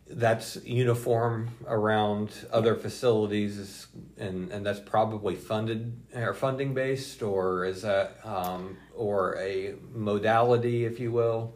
that's 0.06 0.56
uniform 0.64 1.49
around 1.66 2.30
other 2.52 2.75
facilities, 2.75 3.87
and 4.18 4.50
and 4.50 4.64
that's 4.64 4.80
probably 4.80 5.34
funded 5.34 5.99
or 6.14 6.34
funding 6.34 6.75
based, 6.75 7.23
or 7.23 7.64
is 7.64 7.82
that 7.82 8.18
um, 8.25 8.76
or 8.94 9.37
a 9.38 9.75
modality, 9.92 10.84
if 10.84 11.00
you 11.00 11.11
will? 11.12 11.54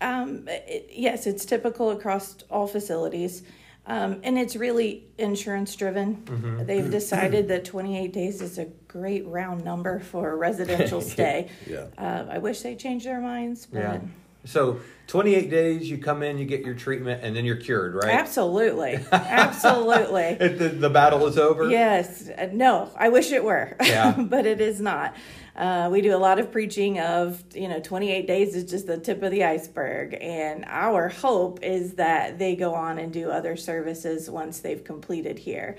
Um, 0.00 0.44
it, 0.48 0.90
yes, 0.92 1.26
it's 1.26 1.44
typical 1.44 1.90
across 1.90 2.36
all 2.50 2.66
facilities. 2.66 3.42
Um, 3.84 4.20
and 4.22 4.38
it's 4.38 4.54
really 4.54 5.08
insurance 5.18 5.74
driven. 5.74 6.22
They've 6.66 6.88
decided 6.88 7.48
that 7.48 7.64
28 7.64 8.12
days 8.12 8.40
is 8.40 8.58
a 8.58 8.66
great 8.86 9.26
round 9.26 9.64
number 9.64 9.98
for 9.98 10.30
a 10.30 10.36
residential 10.36 11.00
stay. 11.14 11.48
Yeah. 11.68 11.86
Uh, 11.98 12.26
I 12.30 12.38
wish 12.38 12.60
they 12.60 12.76
changed 12.76 13.06
their 13.06 13.20
minds, 13.20 13.66
but 13.66 13.80
Yeah. 13.80 14.00
So 14.44 14.80
twenty 15.06 15.34
eight 15.34 15.50
days, 15.50 15.88
you 15.90 15.98
come 15.98 16.22
in, 16.22 16.38
you 16.38 16.44
get 16.46 16.64
your 16.64 16.74
treatment, 16.74 17.22
and 17.24 17.34
then 17.36 17.44
you're 17.44 17.56
cured, 17.56 17.94
right? 17.94 18.14
absolutely, 18.14 18.98
absolutely. 19.12 20.36
The, 20.58 20.68
the 20.68 20.90
battle 20.90 21.26
is 21.26 21.38
over. 21.38 21.68
Yes, 21.70 22.28
no, 22.52 22.90
I 22.96 23.08
wish 23.08 23.32
it 23.32 23.44
were, 23.44 23.76
Yeah. 23.82 24.12
but 24.18 24.46
it 24.46 24.60
is 24.60 24.80
not. 24.80 25.14
Uh, 25.54 25.88
we 25.92 26.00
do 26.00 26.14
a 26.14 26.18
lot 26.18 26.38
of 26.38 26.50
preaching 26.50 26.98
of, 26.98 27.42
you 27.54 27.68
know, 27.68 27.78
28 27.78 28.26
days 28.26 28.54
is 28.54 28.70
just 28.70 28.86
the 28.86 28.96
tip 28.98 29.22
of 29.22 29.30
the 29.30 29.44
iceberg. 29.44 30.16
And 30.18 30.64
our 30.66 31.08
hope 31.10 31.62
is 31.62 31.94
that 31.94 32.38
they 32.38 32.56
go 32.56 32.74
on 32.74 32.98
and 32.98 33.12
do 33.12 33.30
other 33.30 33.54
services 33.56 34.30
once 34.30 34.60
they've 34.60 34.82
completed 34.82 35.38
here. 35.38 35.76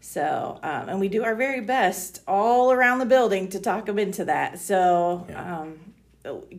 So, 0.00 0.58
um, 0.62 0.88
and 0.88 1.00
we 1.00 1.08
do 1.08 1.22
our 1.22 1.34
very 1.34 1.60
best 1.60 2.22
all 2.26 2.72
around 2.72 3.00
the 3.00 3.04
building 3.06 3.48
to 3.50 3.60
talk 3.60 3.84
them 3.84 3.98
into 3.98 4.24
that. 4.24 4.58
So, 4.58 5.26
Yeah. 5.28 5.60
um, 5.60 5.78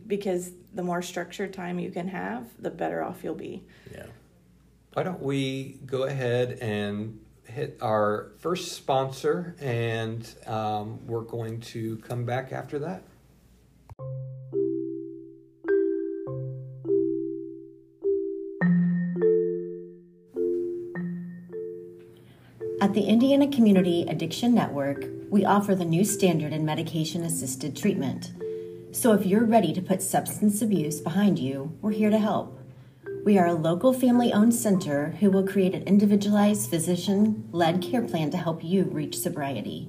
because 0.06 0.52
the 0.74 0.82
more 0.82 1.02
structured 1.02 1.52
time 1.52 1.78
you 1.78 1.90
can 1.90 2.08
have, 2.08 2.48
the 2.58 2.70
better 2.70 3.02
off 3.02 3.22
you'll 3.22 3.34
be. 3.34 3.62
Yeah. 3.92 4.06
Why 4.94 5.04
don't 5.04 5.22
we 5.22 5.78
go 5.86 6.04
ahead 6.04 6.58
and 6.60 7.18
hit 7.44 7.78
our 7.80 8.32
first 8.38 8.72
sponsor, 8.72 9.54
and 9.60 10.28
um, 10.46 11.06
we're 11.06 11.22
going 11.22 11.60
to 11.60 11.96
come 11.98 12.24
back 12.24 12.52
after 12.52 12.78
that. 12.78 13.02
At 22.80 22.94
the 22.94 23.02
Indiana 23.02 23.48
Community 23.48 24.04
Addiction 24.08 24.54
Network, 24.54 25.06
we 25.30 25.44
offer 25.44 25.74
the 25.74 25.84
new 25.84 26.04
standard 26.04 26.52
in 26.52 26.64
medication 26.64 27.22
assisted 27.22 27.76
treatment. 27.76 28.32
So 28.94 29.14
if 29.14 29.24
you're 29.24 29.46
ready 29.46 29.72
to 29.72 29.80
put 29.80 30.02
substance 30.02 30.60
abuse 30.60 31.00
behind 31.00 31.38
you, 31.38 31.74
we're 31.80 31.92
here 31.92 32.10
to 32.10 32.18
help. 32.18 32.60
We 33.24 33.38
are 33.38 33.46
a 33.46 33.54
local 33.54 33.94
family 33.94 34.34
owned 34.34 34.54
center 34.54 35.12
who 35.18 35.30
will 35.30 35.46
create 35.46 35.74
an 35.74 35.84
individualized 35.84 36.68
physician 36.68 37.48
led 37.52 37.80
care 37.80 38.02
plan 38.02 38.30
to 38.32 38.36
help 38.36 38.62
you 38.62 38.84
reach 38.84 39.18
sobriety. 39.18 39.88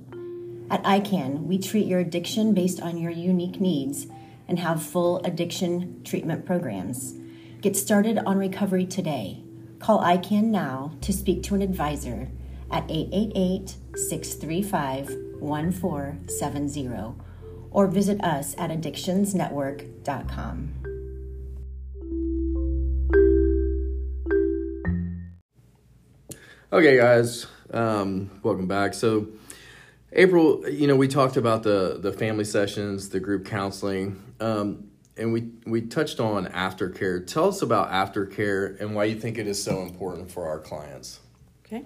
At 0.69 0.83
ICAN, 0.83 1.43
we 1.43 1.57
treat 1.57 1.85
your 1.85 1.99
addiction 1.99 2.53
based 2.53 2.81
on 2.81 2.97
your 2.97 3.11
unique 3.11 3.59
needs 3.59 4.07
and 4.47 4.57
have 4.57 4.81
full 4.81 5.17
addiction 5.25 6.01
treatment 6.05 6.45
programs. 6.45 7.15
Get 7.59 7.75
started 7.75 8.19
on 8.19 8.37
recovery 8.37 8.85
today. 8.85 9.43
Call 9.79 9.99
ICAN 9.99 10.45
now 10.45 10.93
to 11.01 11.11
speak 11.11 11.43
to 11.43 11.55
an 11.55 11.61
advisor 11.61 12.29
at 12.71 12.89
888 12.89 13.75
635 13.97 15.09
1470 15.41 17.32
or 17.73 17.87
visit 17.87 18.23
us 18.23 18.55
at 18.57 18.69
addictionsnetwork.com. 18.69 20.69
Okay, 26.71 26.97
guys, 26.97 27.47
um, 27.71 28.31
welcome 28.41 28.67
back. 28.67 28.93
So, 28.95 29.27
April, 30.11 30.67
you 30.67 30.87
know, 30.87 30.95
we 30.95 31.07
talked 31.07 31.37
about 31.37 31.61
the 31.61 31.99
the 32.01 32.11
family 32.11 32.45
sessions, 32.45 33.09
the 33.09 33.19
group 33.19 33.45
counseling, 33.45 34.23
um, 34.39 34.89
and 35.15 35.31
we 35.31 35.51
we 35.67 35.81
touched 35.81 36.19
on 36.19 36.47
aftercare. 36.47 37.27
Tell 37.27 37.49
us 37.49 37.61
about 37.61 37.91
aftercare 37.91 38.81
and 38.81 38.95
why 38.95 39.03
you 39.03 39.19
think 39.19 39.37
it 39.37 39.45
is 39.45 39.63
so 39.63 39.83
important 39.83 40.31
for 40.31 40.47
our 40.47 40.59
clients. 40.59 41.19
Okay. 41.63 41.85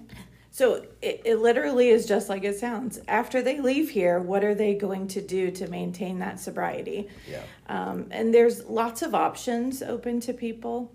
So 0.58 0.88
it, 1.04 1.22
it 1.24 1.36
literally 1.36 1.90
is 1.90 2.08
just 2.08 2.30
like 2.30 2.44
it 2.44 2.58
sounds. 2.58 3.00
After 3.08 3.44
they 3.44 3.62
leave 3.62 3.92
here, 3.92 4.20
what 4.20 4.44
are 4.44 4.56
they 4.56 4.74
going 4.74 5.08
to 5.10 5.22
do 5.22 5.52
to 5.52 5.68
maintain 5.68 6.18
that 6.18 6.40
sobriety? 6.40 7.10
Yeah. 7.30 7.44
Um, 7.68 8.08
and 8.10 8.34
there's 8.34 8.66
lots 8.66 9.04
of 9.04 9.14
options 9.14 9.84
open 9.84 10.20
to 10.22 10.34
people. 10.34 10.92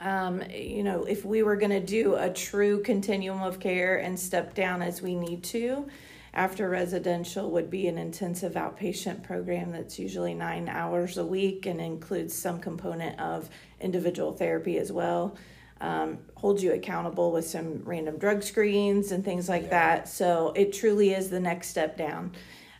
Um, 0.00 0.42
you 0.50 0.82
know, 0.82 1.04
if 1.04 1.22
we 1.22 1.42
were 1.42 1.56
going 1.56 1.72
to 1.72 1.84
do 1.84 2.14
a 2.14 2.30
true 2.30 2.80
continuum 2.82 3.42
of 3.42 3.60
care 3.60 3.98
and 3.98 4.18
step 4.18 4.54
down 4.54 4.80
as 4.80 5.02
we 5.02 5.16
need 5.16 5.44
to, 5.44 5.86
after 6.32 6.70
residential 6.70 7.50
would 7.50 7.68
be 7.68 7.88
an 7.88 7.98
intensive 7.98 8.54
outpatient 8.54 9.22
program 9.22 9.72
that's 9.72 9.98
usually 9.98 10.32
nine 10.32 10.66
hours 10.70 11.18
a 11.18 11.26
week 11.26 11.66
and 11.66 11.78
includes 11.78 12.32
some 12.34 12.58
component 12.58 13.20
of 13.20 13.50
individual 13.82 14.32
therapy 14.32 14.78
as 14.78 14.90
well. 14.90 15.36
Um, 15.82 16.18
holds 16.36 16.62
you 16.62 16.72
accountable 16.74 17.32
with 17.32 17.44
some 17.44 17.82
random 17.84 18.16
drug 18.16 18.44
screens 18.44 19.10
and 19.10 19.24
things 19.24 19.48
like 19.48 19.68
that. 19.70 20.08
So 20.08 20.52
it 20.54 20.72
truly 20.72 21.12
is 21.12 21.28
the 21.28 21.40
next 21.40 21.68
step 21.68 21.96
down. 21.96 22.32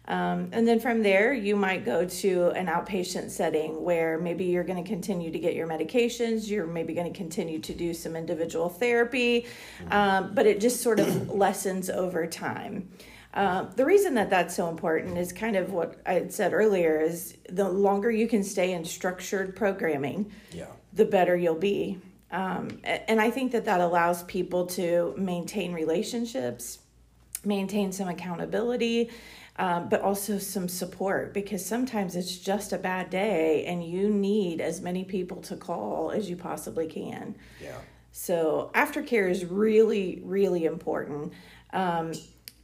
Um, 0.07 0.51
and 0.53 0.67
then 0.67 0.79
from 0.79 1.03
there, 1.03 1.33
you 1.33 1.57
might 1.57 1.85
go 1.85 2.05
to 2.05 2.49
an 2.51 2.67
outpatient 2.67 3.31
setting 3.31 3.83
where 3.83 4.19
maybe 4.19 4.45
you're 4.45 4.65
going 4.65 4.83
to 4.83 4.89
continue 4.89 5.33
to 5.33 5.39
get 5.39 5.55
your 5.55 5.67
medications, 5.67 6.49
you're 6.49 6.67
maybe 6.67 6.95
going 6.95 7.13
to 7.13 7.17
continue 7.17 7.59
to 7.61 7.75
do 7.75 7.93
some 7.93 8.15
individual 8.15 8.69
therapy, 8.69 9.47
um, 9.91 10.33
but 10.35 10.47
it 10.47 10.61
just 10.61 10.81
sort 10.81 11.01
of 11.01 11.31
lessens 11.35 11.91
over 11.91 12.27
time. 12.27 12.89
Uh, 13.35 13.63
the 13.77 13.85
reason 13.85 14.15
that 14.15 14.29
that's 14.29 14.55
so 14.55 14.69
important 14.69 15.17
is 15.19 15.33
kind 15.33 15.57
of 15.57 15.73
what 15.73 16.01
I 16.05 16.15
had 16.15 16.33
said 16.33 16.53
earlier 16.53 17.01
is 17.01 17.37
the 17.49 17.69
longer 17.69 18.11
you 18.11 18.29
can 18.29 18.45
stay 18.45 18.73
in 18.73 18.85
structured 18.85 19.57
programming, 19.57 20.31
Yeah. 20.53 20.67
the 20.93 21.05
better 21.05 21.37
you'll 21.37 21.55
be. 21.55 21.99
Um, 22.33 22.81
and 22.85 23.21
I 23.21 23.31
think 23.31 23.53
that 23.53 23.67
that 23.67 23.81
allows 23.81 24.23
people 24.25 24.67
to 24.69 25.15
maintain 25.19 25.73
relationships, 25.73 26.79
maintain 27.45 27.93
some 27.93 28.09
accountability, 28.09 29.11
um, 29.57 29.91
but 29.91 30.01
also 30.01 30.39
some 30.39 30.67
support 30.67 31.35
because 31.35 31.65
sometimes 31.65 32.17
it's 32.17 32.39
just 32.39 32.73
a 32.73 32.79
bad 32.79 33.11
day 33.11 33.67
and 33.67 33.85
you 33.85 34.09
need 34.09 34.63
as 34.63 34.81
many 34.81 35.05
people 35.05 35.43
to 35.43 35.57
call 35.57 36.11
as 36.11 36.31
you 36.31 36.37
possibly 36.37 36.87
can. 36.87 37.37
Yeah. 37.61 37.77
So 38.13 38.71
aftercare 38.75 39.31
is 39.31 39.45
really, 39.45 40.23
really 40.25 40.65
important. 40.65 41.35
Um, 41.73 42.13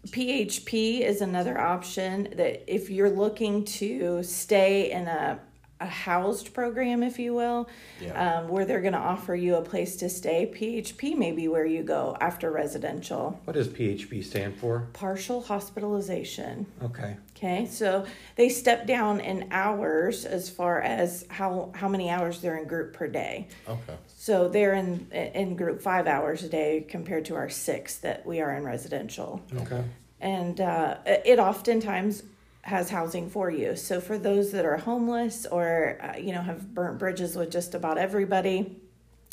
PHP 0.07 1.01
is 1.01 1.21
another 1.21 1.59
option 1.59 2.29
that 2.37 2.73
if 2.73 2.89
you're 2.89 3.11
looking 3.11 3.65
to 3.65 4.23
stay 4.23 4.91
in 4.91 5.07
a, 5.09 5.41
a 5.81 5.87
housed 5.87 6.53
program, 6.55 7.03
if 7.03 7.19
you 7.19 7.35
will, 7.35 7.69
Yeah. 8.01 8.41
um, 8.41 8.49
where 8.49 8.65
they're 8.65 8.81
going 8.81 8.95
to 8.95 8.99
offer 8.99 9.35
you 9.35 9.55
a 9.55 9.63
place 9.63 9.97
to 9.97 10.09
stay, 10.09 10.51
PHP 10.53 11.17
may 11.17 11.31
be 11.33 11.47
where 11.49 11.65
you 11.65 11.83
go 11.83 12.17
after 12.21 12.51
residential. 12.51 13.41
What 13.45 13.55
does 13.55 13.69
PHP 13.69 14.23
stand 14.25 14.57
for? 14.57 14.89
Partial 14.93 15.41
hospitalization. 15.41 16.67
Okay. 16.83 17.17
Okay, 17.37 17.67
so 17.67 18.05
they 18.35 18.49
step 18.49 18.87
down 18.89 19.21
in 19.21 19.47
hours 19.53 20.25
as 20.25 20.51
far 20.51 20.81
as 20.81 21.25
how 21.31 21.71
how 21.73 21.89
many 21.89 22.11
hours 22.11 22.41
they're 22.41 22.57
in 22.57 22.67
group 22.67 22.93
per 22.95 23.07
day. 23.07 23.47
Okay. 23.69 23.95
So 24.09 24.49
they're 24.49 24.75
in 24.75 25.07
in 25.13 25.55
group 25.55 25.81
five 25.81 26.09
hours 26.09 26.43
a 26.43 26.49
day 26.49 26.85
compared 26.89 27.25
to 27.27 27.37
our 27.37 27.49
six 27.49 27.99
that 27.99 28.27
we 28.27 28.41
are 28.41 28.53
in 28.57 28.65
residential, 28.65 29.41
Okay. 29.61 29.85
and 30.21 30.61
uh, 30.61 30.97
it 31.07 31.39
oftentimes 31.39 32.25
has 32.69 32.91
housing 32.91 33.29
for 33.29 33.51
you. 33.51 33.77
So 33.77 34.01
for 34.01 34.19
those 34.19 34.53
that 34.53 34.65
are 34.65 34.77
homeless 34.77 35.47
or 35.47 35.99
uh, 36.03 36.19
you 36.19 36.33
know 36.33 36.43
have 36.43 36.75
burnt 36.75 36.99
bridges 36.99 37.37
with 37.37 37.51
just 37.51 37.75
about 37.75 37.99
everybody 37.99 38.77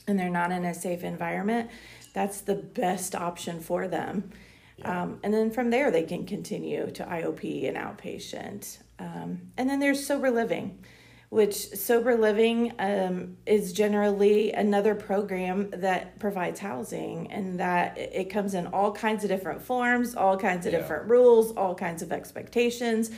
and 0.07 0.17
they're 0.17 0.29
not 0.29 0.51
in 0.51 0.65
a 0.65 0.73
safe 0.73 1.03
environment, 1.03 1.69
that's 2.13 2.41
the 2.41 2.55
best 2.55 3.15
option 3.15 3.59
for 3.59 3.87
them. 3.87 4.31
Yeah. 4.77 5.03
Um, 5.03 5.19
and 5.23 5.33
then 5.33 5.51
from 5.51 5.69
there, 5.69 5.91
they 5.91 6.03
can 6.03 6.25
continue 6.25 6.91
to 6.91 7.03
IOP 7.03 7.67
and 7.67 7.77
outpatient. 7.77 8.79
Um, 8.99 9.51
and 9.57 9.69
then 9.69 9.79
there's 9.79 10.05
sober 10.05 10.31
living 10.31 10.79
which 11.29 11.55
sober 11.55 12.15
living 12.15 12.71
um, 12.79 13.37
is 13.45 13.73
generally 13.73 14.51
another 14.51 14.95
program 14.95 15.69
that 15.71 16.17
provides 16.19 16.59
housing 16.59 17.31
and 17.31 17.59
that 17.59 17.97
it 17.97 18.29
comes 18.29 18.53
in 18.53 18.67
all 18.67 18.91
kinds 18.91 19.23
of 19.23 19.29
different 19.29 19.61
forms 19.61 20.15
all 20.15 20.37
kinds 20.37 20.65
of 20.65 20.73
yeah. 20.73 20.79
different 20.79 21.09
rules 21.09 21.51
all 21.53 21.75
kinds 21.75 22.01
of 22.01 22.11
expectations 22.11 23.11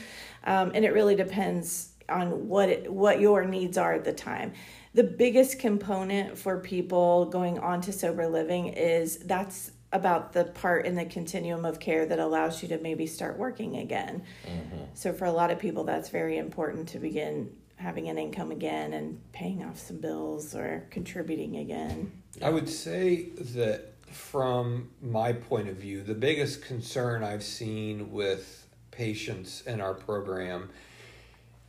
um, 0.44 0.72
and 0.74 0.84
it 0.84 0.92
really 0.92 1.16
depends 1.16 1.90
on 2.08 2.48
what 2.48 2.68
it, 2.68 2.90
what 2.90 3.20
your 3.20 3.44
needs 3.44 3.76
are 3.76 3.94
at 3.94 4.04
the 4.04 4.12
time 4.12 4.52
the 4.94 5.04
biggest 5.04 5.58
component 5.58 6.36
for 6.38 6.58
people 6.58 7.26
going 7.26 7.58
on 7.58 7.80
to 7.82 7.92
sober 7.92 8.26
living 8.26 8.68
is 8.68 9.18
that's 9.18 9.72
about 9.92 10.32
the 10.32 10.44
part 10.44 10.86
in 10.86 10.94
the 10.94 11.04
continuum 11.04 11.64
of 11.64 11.80
care 11.80 12.04
that 12.04 12.18
allows 12.18 12.62
you 12.62 12.68
to 12.68 12.78
maybe 12.78 13.06
start 13.06 13.38
working 13.38 13.76
again. 13.76 14.22
Mm-hmm. 14.46 14.84
So, 14.94 15.12
for 15.12 15.24
a 15.24 15.32
lot 15.32 15.50
of 15.50 15.58
people, 15.58 15.84
that's 15.84 16.10
very 16.10 16.36
important 16.36 16.88
to 16.88 16.98
begin 16.98 17.50
having 17.78 18.08
an 18.08 18.18
income 18.18 18.50
again 18.50 18.92
and 18.92 19.20
paying 19.32 19.64
off 19.64 19.78
some 19.78 19.98
bills 19.98 20.54
or 20.54 20.86
contributing 20.90 21.56
again. 21.56 22.12
I 22.42 22.50
would 22.50 22.68
say 22.68 23.30
that 23.54 23.92
from 24.10 24.90
my 25.00 25.32
point 25.32 25.68
of 25.68 25.76
view, 25.76 26.02
the 26.02 26.14
biggest 26.14 26.62
concern 26.62 27.22
I've 27.22 27.44
seen 27.44 28.12
with 28.12 28.66
patients 28.90 29.62
in 29.62 29.80
our 29.80 29.94
program 29.94 30.70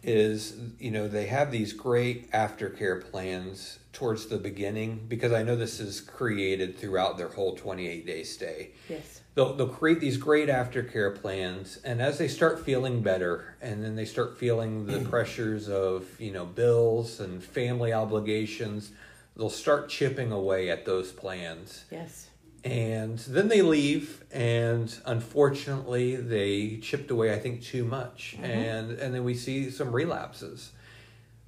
is 0.01 0.55
you 0.79 0.89
know 0.89 1.09
they 1.09 1.25
have 1.25 1.51
these 1.51 1.73
great 1.73 2.31
aftercare 2.31 3.03
plans 3.11 3.79
towards 3.91 4.27
the 4.27 4.37
beginning 4.37 5.05
because 5.09 5.33
I 5.33 5.43
know 5.43 5.57
this 5.57 5.81
is 5.81 5.99
created 5.99 6.77
throughout 6.77 7.17
their 7.17 7.27
whole 7.27 7.55
28 7.55 8.05
day 8.05 8.23
stay. 8.23 8.71
Yes 8.87 9.18
they'll, 9.35 9.53
they'll 9.53 9.67
create 9.67 9.99
these 9.99 10.17
great 10.17 10.49
aftercare 10.49 11.13
plans 11.15 11.77
and 11.83 12.01
as 12.01 12.17
they 12.17 12.27
start 12.27 12.63
feeling 12.63 13.01
better 13.01 13.55
and 13.61 13.83
then 13.83 13.95
they 13.95 14.05
start 14.05 14.37
feeling 14.37 14.85
the 14.85 14.99
pressures 15.09 15.69
of 15.69 16.05
you 16.19 16.31
know 16.31 16.45
bills 16.45 17.19
and 17.19 17.43
family 17.43 17.93
obligations 17.93 18.91
they'll 19.35 19.49
start 19.49 19.89
chipping 19.89 20.31
away 20.31 20.69
at 20.69 20.85
those 20.85 21.11
plans 21.11 21.85
yes 21.91 22.27
and 22.65 23.19
then 23.19 23.47
they 23.47 23.61
leave 23.61 24.23
and 24.31 24.99
unfortunately 25.05 26.17
they 26.17 26.77
chipped 26.77 27.09
away 27.09 27.33
i 27.33 27.39
think 27.39 27.63
too 27.63 27.85
much 27.85 28.35
mm-hmm. 28.35 28.45
and 28.45 28.91
and 28.99 29.15
then 29.15 29.23
we 29.23 29.33
see 29.33 29.69
some 29.69 29.91
relapses 29.91 30.71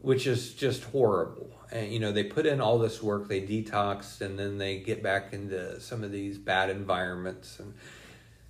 which 0.01 0.27
is 0.27 0.53
just 0.53 0.83
horrible. 0.85 1.51
And 1.71 1.91
you 1.91 1.99
know, 1.99 2.11
they 2.11 2.23
put 2.23 2.45
in 2.45 2.59
all 2.61 2.79
this 2.79 3.01
work, 3.01 3.27
they 3.27 3.41
detox, 3.41 4.21
and 4.21 4.37
then 4.37 4.57
they 4.57 4.79
get 4.79 5.01
back 5.01 5.33
into 5.33 5.79
some 5.79 6.03
of 6.03 6.11
these 6.11 6.37
bad 6.37 6.69
environments. 6.69 7.59
And 7.59 7.73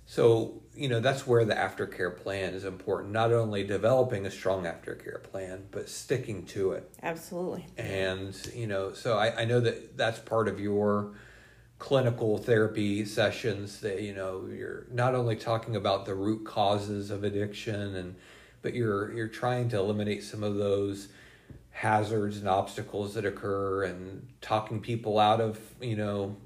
so, 0.06 0.60
you 0.74 0.88
know, 0.88 1.00
that's 1.00 1.26
where 1.26 1.44
the 1.44 1.54
aftercare 1.54 2.16
plan 2.16 2.54
is 2.54 2.64
important. 2.64 3.12
Not 3.12 3.32
only 3.32 3.64
developing 3.64 4.26
a 4.26 4.30
strong 4.30 4.64
aftercare 4.64 5.22
plan, 5.22 5.66
but 5.70 5.88
sticking 5.88 6.44
to 6.46 6.72
it. 6.72 6.92
Absolutely. 7.02 7.66
And 7.78 8.36
you 8.54 8.66
know, 8.66 8.92
so 8.92 9.16
I, 9.18 9.42
I 9.42 9.44
know 9.44 9.60
that 9.60 9.96
that's 9.96 10.18
part 10.18 10.48
of 10.48 10.60
your 10.60 11.12
clinical 11.82 12.38
therapy 12.38 13.04
sessions 13.04 13.80
that 13.80 14.02
you 14.02 14.14
know 14.14 14.46
you're 14.46 14.86
not 14.92 15.16
only 15.16 15.34
talking 15.34 15.74
about 15.74 16.06
the 16.06 16.14
root 16.14 16.44
causes 16.44 17.10
of 17.10 17.24
addiction 17.24 17.96
and 17.96 18.14
but 18.62 18.72
you're 18.72 19.12
you're 19.12 19.26
trying 19.26 19.68
to 19.68 19.76
eliminate 19.76 20.22
some 20.22 20.44
of 20.44 20.54
those 20.54 21.08
hazards 21.72 22.36
and 22.36 22.48
obstacles 22.48 23.14
that 23.14 23.24
occur 23.24 23.82
and 23.84 24.28
talking 24.40 24.80
people 24.80 25.18
out 25.18 25.40
of 25.40 25.58
you 25.80 25.96
know 25.96 26.36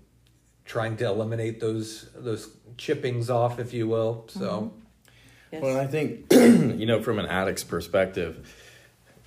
trying 0.65 0.97
to 0.97 1.05
eliminate 1.05 1.61
those 1.61 2.09
those 2.15 2.49
chippings 2.79 3.29
off 3.29 3.59
if 3.59 3.75
you 3.75 3.87
will 3.89 4.25
so 4.29 4.41
mm-hmm. 4.41 4.77
yes. 5.53 5.63
well 5.63 5.79
i 5.79 5.87
think 5.87 6.25
you 6.33 6.87
know 6.87 7.03
from 7.03 7.19
an 7.19 7.27
addict's 7.27 7.65
perspective 7.65 8.49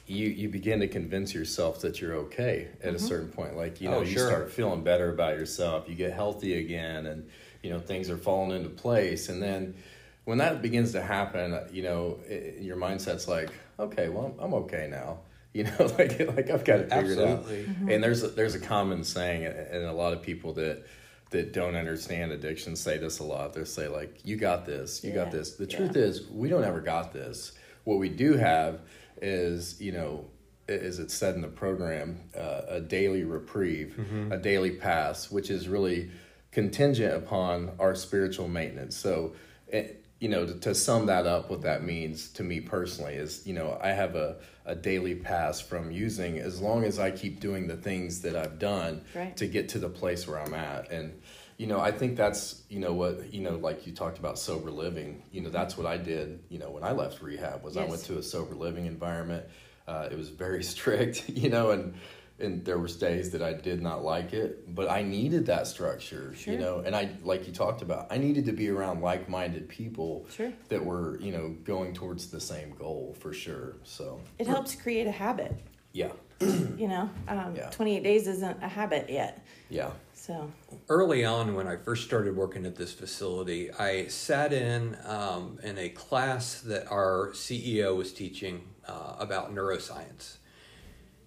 you 0.07 0.27
you 0.27 0.47
begin 0.47 0.79
to 0.79 0.87
convince 0.87 1.33
yourself 1.33 1.81
that 1.81 1.99
you're 2.01 2.15
okay 2.15 2.69
at 2.81 2.87
mm-hmm. 2.87 2.95
a 2.95 2.99
certain 2.99 3.29
point 3.29 3.55
like 3.55 3.81
you 3.81 3.89
know 3.89 3.97
oh, 3.97 4.01
you 4.01 4.17
start 4.17 4.51
feeling 4.51 4.81
better 4.81 5.11
about 5.11 5.37
yourself 5.37 5.87
you 5.87 5.95
get 5.95 6.13
healthy 6.13 6.57
again 6.57 7.05
and 7.05 7.29
you 7.61 7.69
know 7.69 7.79
things 7.79 8.09
are 8.09 8.17
falling 8.17 8.55
into 8.55 8.69
place 8.69 9.27
and 9.27 9.43
then 9.43 9.75
when 10.23 10.37
that 10.37 10.61
begins 10.61 10.93
to 10.93 11.01
happen 11.01 11.59
you 11.71 11.83
know 11.83 12.19
it, 12.25 12.61
your 12.61 12.77
mindset's 12.77 13.27
like 13.27 13.49
okay 13.77 14.07
well 14.09 14.33
i'm 14.39 14.53
okay 14.53 14.87
now 14.89 15.19
you 15.53 15.63
know 15.63 15.71
like 15.97 16.19
like 16.19 16.49
i've 16.49 16.63
got 16.63 16.79
it 16.79 16.89
figured 16.89 17.17
Absolutely. 17.17 17.61
out 17.61 17.65
mm-hmm. 17.65 17.89
and 17.89 18.03
there's 18.03 18.23
a, 18.23 18.27
there's 18.29 18.55
a 18.55 18.59
common 18.59 19.03
saying 19.03 19.45
and 19.45 19.85
a 19.85 19.93
lot 19.93 20.13
of 20.13 20.21
people 20.21 20.53
that 20.53 20.85
that 21.31 21.53
don't 21.53 21.75
understand 21.75 22.31
addiction 22.31 22.75
say 22.75 22.97
this 22.97 23.19
a 23.19 23.23
lot 23.23 23.53
they 23.53 23.63
say 23.63 23.87
like 23.87 24.19
you 24.23 24.35
got 24.35 24.65
this 24.65 25.03
you 25.03 25.09
yeah. 25.09 25.15
got 25.15 25.31
this 25.31 25.55
the 25.55 25.67
truth 25.67 25.95
yeah. 25.95 26.03
is 26.03 26.27
we 26.29 26.49
don't 26.49 26.63
ever 26.63 26.81
got 26.81 27.13
this 27.13 27.53
what 27.83 27.97
we 27.97 28.09
do 28.09 28.35
have 28.35 28.81
is 29.21 29.79
you 29.81 29.91
know 29.91 30.25
as 30.67 30.99
it's 30.99 31.13
said 31.13 31.35
in 31.35 31.41
the 31.41 31.47
program 31.47 32.19
uh, 32.37 32.61
a 32.67 32.79
daily 32.79 33.23
reprieve 33.23 33.95
mm-hmm. 33.97 34.31
a 34.31 34.37
daily 34.37 34.71
pass 34.71 35.31
which 35.31 35.49
is 35.49 35.67
really 35.67 36.09
contingent 36.51 37.13
upon 37.13 37.71
our 37.79 37.95
spiritual 37.95 38.47
maintenance 38.47 38.95
so 38.95 39.33
it, 39.67 39.98
you 40.19 40.27
know, 40.27 40.45
to, 40.45 40.53
to, 40.53 40.75
sum 40.75 41.05
that 41.05 41.25
up, 41.25 41.49
what 41.49 41.61
that 41.61 41.83
means 41.83 42.29
to 42.29 42.43
me 42.43 42.59
personally 42.59 43.15
is, 43.15 43.45
you 43.45 43.53
know, 43.53 43.77
I 43.81 43.89
have 43.89 44.15
a, 44.15 44.35
a 44.65 44.75
daily 44.75 45.15
pass 45.15 45.61
from 45.61 45.91
using 45.91 46.39
as 46.39 46.59
long 46.59 46.83
as 46.83 46.99
I 46.99 47.11
keep 47.11 47.39
doing 47.39 47.67
the 47.67 47.77
things 47.77 48.21
that 48.21 48.35
I've 48.35 48.59
done 48.59 49.03
right. 49.15 49.35
to 49.37 49.47
get 49.47 49.69
to 49.69 49.79
the 49.79 49.89
place 49.89 50.27
where 50.27 50.39
I'm 50.39 50.53
at. 50.53 50.91
And, 50.91 51.21
you 51.57 51.67
know, 51.67 51.79
I 51.79 51.91
think 51.91 52.17
that's, 52.17 52.63
you 52.69 52.79
know, 52.79 52.93
what, 52.93 53.33
you 53.33 53.41
know, 53.41 53.55
like 53.55 53.87
you 53.87 53.93
talked 53.93 54.19
about 54.19 54.37
sober 54.37 54.71
living, 54.71 55.23
you 55.31 55.41
know, 55.41 55.49
that's 55.49 55.77
what 55.77 55.87
I 55.87 55.97
did, 55.97 56.39
you 56.49 56.59
know, 56.59 56.69
when 56.69 56.83
I 56.83 56.91
left 56.91 57.21
rehab 57.21 57.63
was 57.63 57.75
yes. 57.75 57.87
I 57.87 57.89
went 57.89 58.03
to 58.05 58.17
a 58.17 58.23
sober 58.23 58.55
living 58.55 58.85
environment. 58.85 59.45
Uh, 59.87 60.09
it 60.11 60.17
was 60.17 60.29
very 60.29 60.63
strict, 60.75 61.29
you 61.29 61.49
know, 61.49 61.71
and, 61.71 61.93
and 62.39 62.63
there 62.65 62.79
was 62.79 62.95
days 62.95 63.31
that 63.31 63.41
I 63.41 63.53
did 63.53 63.81
not 63.81 64.03
like 64.03 64.33
it, 64.33 64.73
but 64.73 64.89
I 64.89 65.01
needed 65.01 65.45
that 65.47 65.67
structure, 65.67 66.33
sure. 66.35 66.53
you 66.53 66.59
know. 66.59 66.79
And 66.79 66.95
I, 66.95 67.09
like 67.23 67.47
you 67.47 67.53
talked 67.53 67.81
about, 67.81 68.07
I 68.09 68.17
needed 68.17 68.45
to 68.45 68.51
be 68.51 68.69
around 68.69 69.01
like-minded 69.01 69.67
people 69.67 70.25
sure. 70.31 70.51
that 70.69 70.83
were, 70.83 71.19
you 71.19 71.31
know, 71.31 71.55
going 71.63 71.93
towards 71.93 72.27
the 72.27 72.39
same 72.39 72.71
goal 72.71 73.15
for 73.19 73.33
sure. 73.33 73.77
So 73.83 74.19
it 74.37 74.47
helps 74.47 74.75
create 74.75 75.07
a 75.07 75.11
habit. 75.11 75.53
Yeah. 75.91 76.11
you 76.39 76.87
know, 76.87 77.09
um, 77.27 77.55
yeah. 77.55 77.69
28 77.69 78.03
days 78.03 78.27
isn't 78.27 78.63
a 78.63 78.67
habit 78.67 79.09
yet. 79.09 79.45
Yeah. 79.69 79.91
So 80.13 80.51
early 80.89 81.25
on, 81.25 81.55
when 81.55 81.67
I 81.67 81.77
first 81.77 82.05
started 82.05 82.35
working 82.35 82.65
at 82.65 82.75
this 82.75 82.93
facility, 82.93 83.71
I 83.73 84.07
sat 84.07 84.53
in 84.53 84.97
um, 85.05 85.59
in 85.63 85.77
a 85.77 85.89
class 85.89 86.61
that 86.61 86.89
our 86.91 87.31
CEO 87.33 87.95
was 87.95 88.13
teaching 88.13 88.63
uh, 88.85 89.15
about 89.17 89.53
neuroscience 89.53 90.38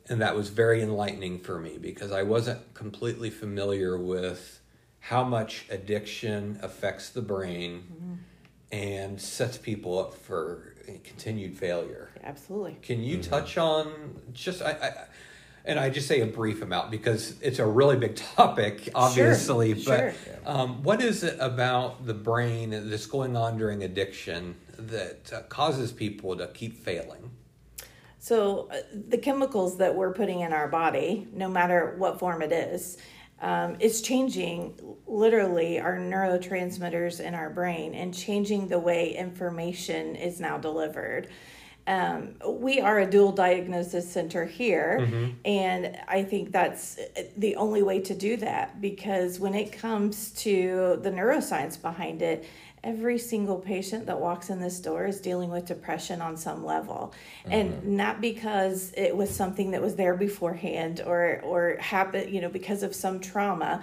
and 0.09 0.21
that 0.21 0.35
was 0.35 0.49
very 0.49 0.83
enlightening 0.83 1.39
for 1.39 1.59
me 1.59 1.79
because 1.79 2.13
I 2.13 2.23
wasn't 2.23 2.75
completely 2.75 3.31
familiar 3.31 3.97
with 3.97 4.61
how 5.01 5.25
much 5.25 5.67
addiction 5.71 6.59
affects 6.63 7.11
the 7.11 7.23
brain 7.23 7.85
mm-hmm. 7.93 8.15
and 8.71 9.21
sets 9.21 9.59
people 9.59 9.99
up 9.99 10.15
for 10.15 10.75
continued 11.05 11.57
failure. 11.57 12.11
Absolutely. 12.23 12.79
Can 12.83 13.03
you 13.03 13.19
mm-hmm. 13.19 13.31
touch 13.31 13.59
on 13.59 14.21
just 14.33 14.63
I, 14.63 14.71
I, 14.71 14.93
and 15.65 15.79
I 15.79 15.91
just 15.91 16.09
say 16.09 16.21
a 16.21 16.27
brief 16.27 16.63
amount 16.63 16.91
because 16.91 17.41
it's 17.41 17.59
a 17.59 17.67
really 17.67 17.97
big 17.97 18.17
topic, 18.37 18.89
obviously. 18.95 19.81
Sure, 19.81 19.97
but 19.97 20.15
sure. 20.25 20.35
Um, 20.45 20.83
what 20.83 21.03
is 21.03 21.23
it 21.23 21.37
about 21.39 22.07
the 22.07 22.15
brain 22.15 22.71
that's 22.71 23.07
going 23.07 23.37
on 23.37 23.59
during 23.59 23.85
addiction 23.85 24.57
that 24.77 25.33
uh, 25.33 25.43
causes 25.43 25.93
people 25.93 26.37
to 26.37 26.49
keep 26.49 26.77
failing? 26.77 27.31
So, 28.23 28.69
uh, 28.71 28.77
the 29.09 29.19
chemicals 29.19 29.79
that 29.79 29.97
we're 29.97 30.13
putting 30.13 30.43
in 30.43 30.53
our 30.53 30.69
body, 30.69 31.27
no 31.33 31.49
matter 31.49 31.97
what 31.99 32.21
form 32.21 32.41
it 32.41 32.53
is, 32.53 32.97
um, 33.41 33.77
is 33.81 34.01
changing 34.01 34.79
literally 35.09 35.81
our 35.81 35.97
neurotransmitters 35.97 37.19
in 37.19 37.35
our 37.35 37.51
brain 37.51 37.97
and 37.97 38.15
changing 38.15 38.69
the 38.69 38.79
way 38.79 39.13
information 39.17 40.15
is 40.15 40.39
now 40.39 40.57
delivered. 40.57 41.31
Um, 41.89 42.37
we 42.47 42.81
are 42.81 43.01
a 43.01 43.11
dual 43.11 43.33
diagnosis 43.33 44.09
center 44.09 44.45
here, 44.45 44.99
mm-hmm. 45.01 45.31
and 45.45 45.99
I 46.07 46.23
think 46.23 46.53
that's 46.53 46.99
uh, 46.99 47.25
the 47.37 47.57
only 47.57 47.83
way 47.83 47.99
to 48.03 48.15
do 48.15 48.37
that 48.37 48.81
because 48.81 49.41
when 49.41 49.55
it 49.55 49.73
comes 49.73 50.31
to 50.43 51.01
the 51.03 51.11
neuroscience 51.11 51.83
behind 51.83 52.23
it, 52.23 52.45
every 52.85 53.19
single 53.19 53.59
patient 53.59 54.07
that 54.07 54.21
walks 54.21 54.51
in 54.51 54.61
this 54.61 54.81
door 54.81 55.07
is 55.07 55.21
dealing 55.21 55.51
with 55.51 55.67
depression 55.67 56.21
on 56.21 56.37
some 56.37 56.65
level. 56.65 57.15
Mm-hmm. 57.43 57.53
and 57.53 57.97
not 57.97 58.21
because 58.21 58.93
it 58.97 59.17
was 59.17 59.35
something 59.35 59.71
that 59.73 59.83
was 59.83 59.97
there 59.97 60.15
beforehand 60.15 61.03
or 61.05 61.41
or 61.43 61.77
happened 61.81 62.31
you 62.31 62.41
know 62.41 62.49
because 62.49 62.83
of 62.83 62.95
some 62.95 63.21
trauma. 63.21 63.83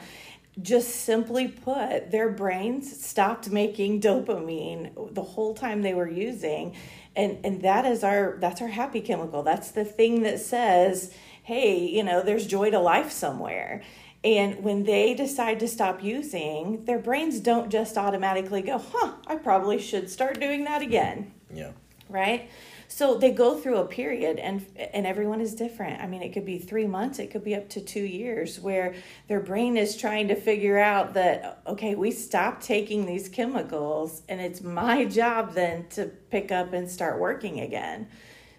Just 0.62 1.06
simply 1.06 1.48
put 1.48 2.12
their 2.12 2.30
brains 2.30 3.06
stopped 3.06 3.50
making 3.50 4.02
dopamine 4.02 5.14
the 5.14 5.24
whole 5.24 5.54
time 5.54 5.82
they 5.82 5.94
were 5.94 6.10
using. 6.10 6.76
And 7.16 7.38
and 7.46 7.62
that 7.62 7.86
is 7.86 8.04
our 8.04 8.38
that's 8.40 8.62
our 8.62 8.68
happy 8.68 9.02
chemical. 9.02 9.44
That's 9.44 9.72
the 9.72 9.86
thing 9.86 10.24
that 10.24 10.40
says 10.40 11.14
hey 11.44 11.80
you 11.80 12.04
know 12.04 12.22
there's 12.22 12.46
joy 12.46 12.70
to 12.70 12.80
life 12.80 13.12
somewhere 13.12 13.82
and 14.23 14.63
when 14.63 14.84
they 14.84 15.13
decide 15.13 15.60
to 15.60 15.67
stop 15.67 16.03
using 16.03 16.84
their 16.86 16.99
brains 16.99 17.39
don't 17.39 17.69
just 17.69 17.97
automatically 17.97 18.62
go 18.62 18.77
huh 18.77 19.13
i 19.27 19.36
probably 19.36 19.79
should 19.79 20.10
start 20.10 20.39
doing 20.39 20.63
that 20.65 20.82
again. 20.82 21.32
Yeah. 21.53 21.71
right? 22.10 22.49
So 22.88 23.17
they 23.19 23.32
go 23.32 23.55
through 23.55 23.77
a 23.77 23.86
period 23.86 24.39
and 24.39 24.65
and 24.93 25.05
everyone 25.05 25.41
is 25.41 25.53
different. 25.53 26.01
I 26.01 26.08
mean 26.08 26.23
it 26.23 26.34
could 26.34 26.45
be 26.45 26.58
3 26.58 26.88
months 26.88 27.19
it 27.19 27.29
could 27.32 27.43
be 27.43 27.55
up 27.55 27.69
to 27.69 27.82
2 27.82 27.99
years 27.99 28.60
where 28.60 28.95
their 29.27 29.39
brain 29.39 29.77
is 29.77 29.95
trying 29.95 30.27
to 30.29 30.36
figure 30.36 30.79
out 30.79 31.13
that 31.13 31.62
okay 31.67 31.95
we 31.95 32.12
stopped 32.12 32.63
taking 32.63 33.05
these 33.05 33.29
chemicals 33.29 34.23
and 34.27 34.41
it's 34.41 34.62
my 34.62 35.05
job 35.05 35.53
then 35.53 35.86
to 35.91 36.05
pick 36.32 36.51
up 36.51 36.73
and 36.73 36.89
start 36.89 37.19
working 37.19 37.60
again. 37.60 38.08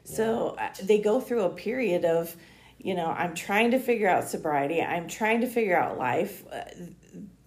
So 0.04 0.56
uh, 0.58 0.70
they 0.82 0.98
go 0.98 1.20
through 1.20 1.42
a 1.42 1.50
period 1.50 2.04
of 2.04 2.34
you 2.82 2.94
know 2.94 3.06
i'm 3.06 3.34
trying 3.34 3.70
to 3.70 3.78
figure 3.78 4.08
out 4.08 4.28
sobriety 4.28 4.82
i'm 4.82 5.06
trying 5.08 5.40
to 5.40 5.46
figure 5.46 5.76
out 5.76 5.98
life. 5.98 6.44
Uh, 6.52 6.62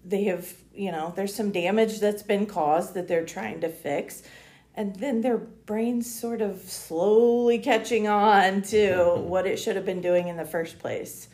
they 0.05 0.25
have 0.25 0.51
you 0.73 0.91
know 0.91 1.13
there's 1.15 1.33
some 1.33 1.51
damage 1.51 1.99
that's 1.99 2.23
been 2.23 2.45
caused 2.45 2.93
that 2.93 3.07
they're 3.07 3.25
trying 3.25 3.61
to 3.61 3.69
fix 3.69 4.23
and 4.75 4.95
then 4.95 5.21
their 5.21 5.37
brains 5.37 6.13
sort 6.13 6.41
of 6.41 6.59
slowly 6.61 7.59
catching 7.59 8.07
on 8.07 8.61
to 8.61 9.15
what 9.17 9.45
it 9.45 9.57
should 9.57 9.75
have 9.75 9.85
been 9.85 10.01
doing 10.01 10.27
in 10.27 10.37
the 10.37 10.45
first 10.45 10.79
place 10.79 11.27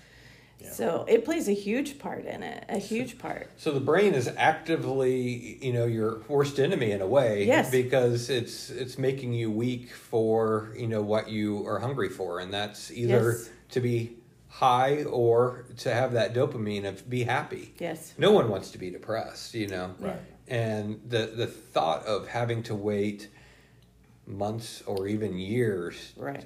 so 0.71 1.05
it 1.08 1.25
plays 1.25 1.47
a 1.47 1.53
huge 1.53 1.99
part 1.99 2.25
in 2.25 2.43
it 2.43 2.63
a 2.69 2.77
huge 2.77 3.17
part 3.17 3.49
So 3.58 3.71
the 3.71 3.79
brain 3.79 4.13
is 4.13 4.27
actively, 4.38 5.58
you 5.65 5.73
know, 5.73 5.86
your 5.86 6.21
worst 6.27 6.60
enemy 6.60 6.91
in 6.91 7.01
a 7.01 7.08
way, 7.08 7.45
Yes. 7.45 7.71
because 7.71 8.29
it's 8.29 8.69
it's 8.69 8.97
making 8.97 9.34
you 9.34 9.49
weak 9.51 9.91
for 9.93 10.73
you 10.77 10.88
know 10.88 11.01
what 11.01 11.29
you 11.29 11.65
are 11.67 11.79
hungry 11.79 12.10
for, 12.10 12.39
and 12.39 12.53
that's 12.53 12.91
either 12.91 13.32
Yes. 13.34 13.49
to 13.71 13.79
be 13.79 14.17
high 14.47 15.03
or 15.03 15.65
to 15.77 15.93
have 15.93 16.13
that 16.13 16.34
dopamine 16.34 16.86
of 16.86 17.10
be 17.10 17.23
happy. 17.23 17.73
yes 17.79 18.13
No 18.17 18.32
one 18.32 18.49
wants 18.49 18.71
to 18.71 18.77
be 18.77 18.89
depressed, 18.89 19.53
you 19.53 19.67
know. 19.67 19.95
Right. 19.99 20.19
And 20.47 20.99
the 21.08 21.27
the 21.41 21.47
thought 21.47 22.05
of 22.05 22.27
having 22.27 22.63
to 22.63 22.75
wait 22.75 23.29
months 24.25 24.82
or 24.86 25.08
even 25.08 25.38
years, 25.38 26.13
Right. 26.17 26.43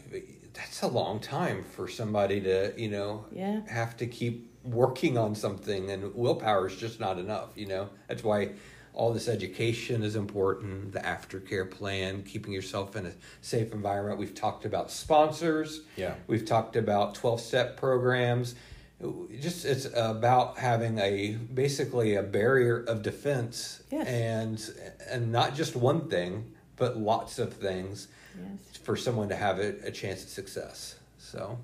That's 0.53 0.81
a 0.81 0.87
long 0.87 1.19
time 1.19 1.63
for 1.63 1.87
somebody 1.87 2.39
to, 2.41 2.73
you 2.77 2.89
know, 2.89 3.25
Yeah. 3.31 3.61
have 3.67 3.97
to 3.97 4.07
keep 4.07 4.51
working 4.63 5.17
on 5.17 5.35
something, 5.35 5.89
and 5.89 6.13
willpower 6.15 6.67
is 6.67 6.75
just 6.75 6.99
not 6.99 7.17
enough. 7.19 7.49
You 7.55 7.65
know, 7.67 7.89
that's 8.07 8.23
why 8.23 8.51
all 8.93 9.11
this 9.11 9.27
education 9.27 10.03
is 10.03 10.15
important. 10.15 10.91
The 10.93 10.99
aftercare 10.99 11.69
plan, 11.69 12.21
keeping 12.23 12.53
yourself 12.53 12.95
in 12.95 13.07
a 13.07 13.11
safe 13.41 13.73
environment. 13.73 14.19
We've 14.19 14.35
talked 14.35 14.65
about 14.65 14.91
sponsors. 14.91 15.81
Yeah. 15.95 16.13
We've 16.27 16.45
talked 16.45 16.75
about 16.75 17.15
12 17.15 17.41
step 17.41 17.75
programs. 17.75 18.53
Just 19.41 19.65
it's 19.65 19.87
about 19.95 20.59
having 20.59 20.99
a 20.99 21.31
basically 21.31 22.15
a 22.15 22.23
barrier 22.23 22.77
of 22.81 23.01
defense 23.01 23.81
Yes. 23.91 24.07
and 24.07 24.73
and 25.09 25.31
not 25.31 25.55
just 25.55 25.75
one 25.75 26.07
thing, 26.07 26.53
but 26.77 26.95
lots 26.97 27.37
of 27.39 27.53
things 27.53 28.07
yes 28.37 28.77
for 28.83 28.95
someone 28.95 29.29
to 29.29 29.35
have 29.35 29.59
a, 29.59 29.75
a 29.87 29.91
chance 29.91 30.23
at 30.23 30.29
success. 30.29 30.95
So, 31.17 31.57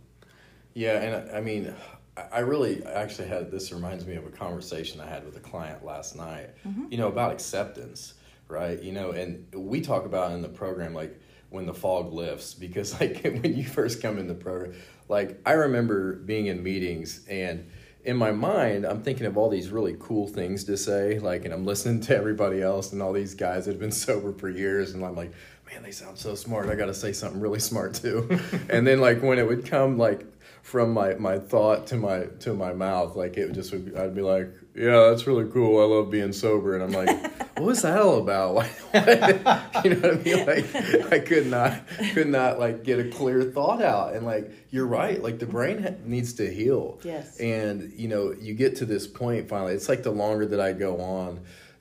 Yeah, 0.74 1.02
and 1.02 1.32
I- 1.32 1.38
I 1.38 1.42
mean, 1.42 1.74
I 2.18 2.22
I 2.32 2.40
really 2.40 2.84
actually 2.86 3.28
had 3.30 3.50
this 3.50 3.72
reminds 3.72 4.06
me 4.06 4.16
of 4.16 4.26
a 4.26 4.30
conversation 4.30 5.00
I 5.00 5.08
had 5.08 5.24
with 5.26 5.38
a 5.38 5.40
client 5.40 5.86
last 5.86 6.16
night. 6.18 6.50
Mm-hmm. 6.68 6.86
You 6.92 6.98
know 6.98 7.08
about 7.08 7.32
acceptance, 7.32 8.14
right? 8.50 8.82
You 8.82 8.92
know, 8.92 9.12
and 9.12 9.46
we 9.54 9.80
talk 9.82 10.06
about 10.06 10.34
in 10.34 10.42
the 10.42 10.50
program 10.50 10.94
like 10.94 11.18
when 11.50 11.66
the 11.66 11.74
fog 11.74 12.12
lifts 12.14 12.54
because 12.54 12.90
like 13.02 13.24
when 13.24 13.56
you 13.56 13.64
first 13.64 14.02
come 14.02 14.18
in 14.20 14.28
the 14.28 14.34
program, 14.36 14.74
like 15.08 15.40
I 15.46 15.54
remember 15.54 16.16
being 16.16 16.48
in 16.48 16.62
meetings 16.62 17.26
and 17.30 17.70
in 18.04 18.16
my 18.18 18.32
mind 18.32 18.86
I'm 18.86 19.02
thinking 19.02 19.26
of 19.26 19.38
all 19.38 19.50
these 19.50 19.70
really 19.70 19.96
cool 20.00 20.28
things 20.28 20.66
to 20.66 20.76
say, 20.78 21.20
like, 21.20 21.46
and 21.46 21.54
I'm 21.54 21.66
listening 21.66 22.02
to 22.02 22.16
everybody 22.18 22.62
else 22.62 22.92
and 22.94 23.02
all 23.02 23.14
these 23.14 23.34
guys 23.34 23.66
that 23.66 23.72
have 23.72 23.80
been 23.80 23.92
sober 24.08 24.34
for 24.34 24.50
years, 24.50 24.94
and 24.94 25.04
I'm 25.06 25.16
like, 25.16 25.32
man, 25.72 25.84
they 25.84 25.92
sound 25.92 26.18
so 26.18 26.36
smart. 26.36 26.70
I 26.70 26.76
got 26.76 26.88
to 26.88 26.94
say 26.94 27.14
something 27.14 27.40
really 27.40 27.60
smart 27.60 27.94
too. 27.94 28.28
and 28.70 28.86
then 28.86 29.00
like 29.00 29.22
when 29.22 29.40
it 29.40 29.48
would 29.48 29.66
come 29.66 29.98
like 29.98 30.26
from 30.62 30.94
my, 30.94 31.14
my 31.16 31.40
thought 31.40 31.88
to 31.88 31.96
my 31.96 32.26
to 32.42 32.54
my 32.54 32.74
mouth, 32.74 33.16
like 33.16 33.38
it 33.38 33.46
would 33.46 33.56
just 33.56 33.72
would 33.72 33.96
I'd 33.98 34.16
be 34.16 34.22
like, 34.22 34.52
yeah, 34.76 35.10
that's 35.10 35.28
really 35.28 35.50
cool. 35.52 35.82
I 35.82 35.86
love 35.86 36.12
being 36.12 36.32
sober, 36.32 36.76
and 36.76 36.84
I'm 36.84 36.92
like, 36.92 37.10
what 37.58 37.66
was 37.66 37.82
that 37.82 38.00
all 38.00 38.20
about? 38.20 38.66
You 39.84 39.96
know 39.96 40.10
what 40.10 40.20
I 40.20 40.24
mean? 40.24 40.46
Like 40.46 41.12
I 41.14 41.20
could 41.20 41.48
not 41.48 41.88
could 42.14 42.28
not 42.28 42.60
like 42.60 42.84
get 42.84 43.00
a 43.00 43.10
clear 43.10 43.44
thought 43.44 43.82
out, 43.82 44.14
and 44.14 44.26
like 44.26 44.52
you're 44.72 44.88
right, 44.88 45.22
like 45.22 45.40
the 45.40 45.46
brain 45.46 45.82
ha- 45.82 45.96
needs 46.04 46.34
to 46.34 46.54
heal. 46.54 47.00
Yes. 47.04 47.40
And 47.40 47.94
you 47.96 48.08
know, 48.08 48.34
you 48.38 48.54
get 48.54 48.76
to 48.78 48.86
this 48.86 49.08
point 49.08 49.48
finally. 49.48 49.74
It's 49.74 49.88
like 49.88 50.04
the 50.04 50.12
longer 50.12 50.46
that 50.48 50.60
I 50.60 50.74
go 50.74 51.00
on, 51.00 51.40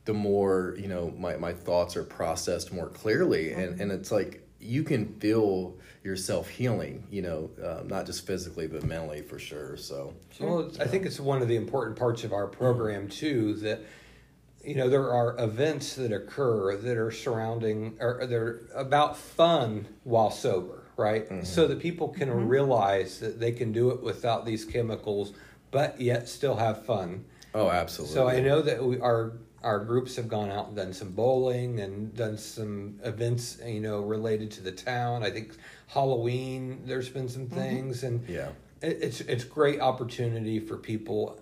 the 0.09 0.14
more 0.14 0.75
you 0.79 0.88
know 0.88 1.12
my, 1.18 1.37
my 1.37 1.53
thoughts 1.53 1.94
are 1.94 2.03
processed 2.03 2.73
more 2.73 2.88
clearly, 2.88 3.53
and 3.53 3.79
and 3.79 3.92
it's 3.92 4.11
like 4.11 4.42
you 4.59 4.83
can 4.83 5.05
feel 5.21 5.77
yourself 6.03 6.49
healing. 6.49 7.07
You 7.11 7.21
know, 7.21 7.51
um, 7.62 7.88
not 7.88 8.07
just 8.07 8.27
physically 8.27 8.66
but 8.68 8.85
mentally 8.85 9.21
for 9.21 9.38
sure. 9.38 9.77
So 9.77 10.14
well, 10.40 10.61
it's- 10.61 10.81
I 10.81 10.87
think 10.87 11.05
it's 11.05 11.21
one 11.21 11.42
of 11.42 11.49
the 11.49 11.57
important 11.57 11.99
parts 11.99 12.25
of 12.25 12.33
our 12.33 12.47
program 12.47 13.09
too 13.09 13.53
that 13.57 13.81
you 14.64 14.75
know 14.77 14.88
there 14.88 15.12
are 15.12 15.38
events 15.38 15.97
that 15.97 16.11
occur 16.11 16.75
that 16.79 16.97
are 16.97 17.11
surrounding 17.11 17.99
or 18.01 18.25
they're 18.27 18.61
about 18.75 19.14
fun 19.18 19.88
while 20.05 20.31
sober, 20.31 20.85
right? 20.97 21.29
So 21.44 21.68
that 21.68 21.81
people 21.81 22.09
can 22.09 22.49
realize 22.49 23.21
that 23.21 23.38
they 23.38 23.53
can 23.53 23.73
do 23.73 23.90
it 23.90 24.03
without 24.03 24.47
these 24.47 24.64
chemicals, 24.64 25.35
but 25.71 26.01
yet 26.01 26.31
still 26.31 26.57
have 26.57 26.87
fun. 26.87 27.27
oh, 27.55 27.68
absolutely. 27.68 28.14
So 28.14 28.27
I 28.27 28.40
know 28.40 28.62
that 28.62 28.83
we 28.83 28.99
our 29.01 29.33
our 29.62 29.85
groups 29.85 30.16
have 30.16 30.29
gone 30.29 30.51
out 30.51 30.68
and 30.68 30.77
done 30.77 30.92
some 30.92 31.11
bowling 31.11 31.81
and 31.81 32.14
done 32.14 32.38
some 32.38 33.01
events, 33.03 33.59
you 33.64 33.81
know, 33.81 34.01
related 34.01 34.51
to 34.53 34.62
the 34.62 34.73
town. 34.73 35.25
I 35.25 35.31
think 35.31 35.57
Halloween. 35.88 36.83
There's 36.85 37.09
been 37.09 37.29
some 37.29 37.47
mm-hmm. 37.47 37.55
things, 37.55 38.03
and 38.05 38.29
Yeah. 38.29 38.51
it, 38.81 38.99
it's 39.03 39.21
it's 39.23 39.44
great 39.44 39.81
opportunity 39.81 40.61
for 40.61 40.77
people. 40.77 41.40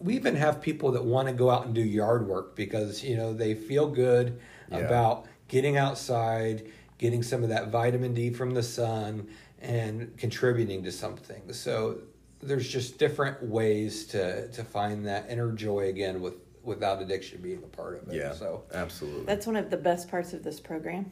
We 0.00 0.14
even 0.16 0.36
have 0.36 0.60
people 0.60 0.92
that 0.92 1.04
want 1.04 1.28
to 1.28 1.34
go 1.34 1.50
out 1.50 1.66
and 1.66 1.74
do 1.74 1.80
yard 1.80 2.26
work 2.28 2.54
because 2.54 3.02
you 3.02 3.16
know 3.16 3.32
they 3.32 3.54
feel 3.54 3.88
good 3.88 4.38
Yeah. 4.70 4.78
about 4.78 5.26
getting 5.48 5.76
outside, 5.76 6.70
getting 6.98 7.22
some 7.22 7.42
of 7.42 7.48
that 7.48 7.68
vitamin 7.68 8.14
D 8.14 8.30
from 8.30 8.52
the 8.52 8.62
sun, 8.62 9.28
and 9.60 10.16
contributing 10.16 10.84
to 10.84 10.92
something. 10.92 11.52
So 11.52 11.98
there's 12.42 12.68
just 12.68 12.98
different 12.98 13.42
ways 13.42 14.06
to 14.08 14.48
to 14.48 14.62
find 14.62 15.06
that 15.06 15.26
inner 15.28 15.50
joy 15.52 15.88
again 15.88 16.20
with 16.20 16.34
without 16.64 17.00
addiction 17.02 17.40
being 17.42 17.58
a 17.62 17.76
part 17.76 18.00
of 18.02 18.08
it. 18.08 18.14
yeah. 18.16 18.32
So 18.32 18.64
absolutely. 18.72 19.24
That's 19.26 19.46
one 19.46 19.56
of 19.56 19.70
the 19.70 19.76
best 19.76 20.08
parts 20.10 20.32
of 20.32 20.42
this 20.42 20.60
program 20.60 21.10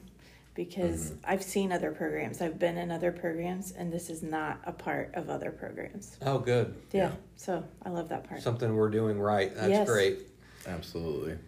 because 0.55 1.11
Mm-hmm. 1.13 1.31
I've 1.31 1.43
seen 1.43 1.73
other 1.73 1.93
programs. 1.93 2.43
I've 2.43 2.59
been 2.59 2.77
in 2.77 2.91
other 2.91 3.11
programs, 3.13 3.73
and 3.73 3.91
this 3.93 4.11
is 4.11 4.23
not 4.23 4.61
a 4.67 4.73
part 4.73 5.15
of 5.15 5.31
other 5.31 5.51
programs. 5.51 6.17
oh, 6.23 6.39
good. 6.39 6.75
Yeah. 6.93 7.13
So 7.37 7.65
I 7.85 7.89
love 7.91 8.09
that 8.11 8.29
part. 8.29 8.43
Something 8.43 8.75
we're 8.77 8.91
doing 8.91 9.19
right. 9.19 9.55
That's 9.55 9.69
Yes. 9.71 9.89
great. 9.89 10.19
absolutely. 10.67 11.39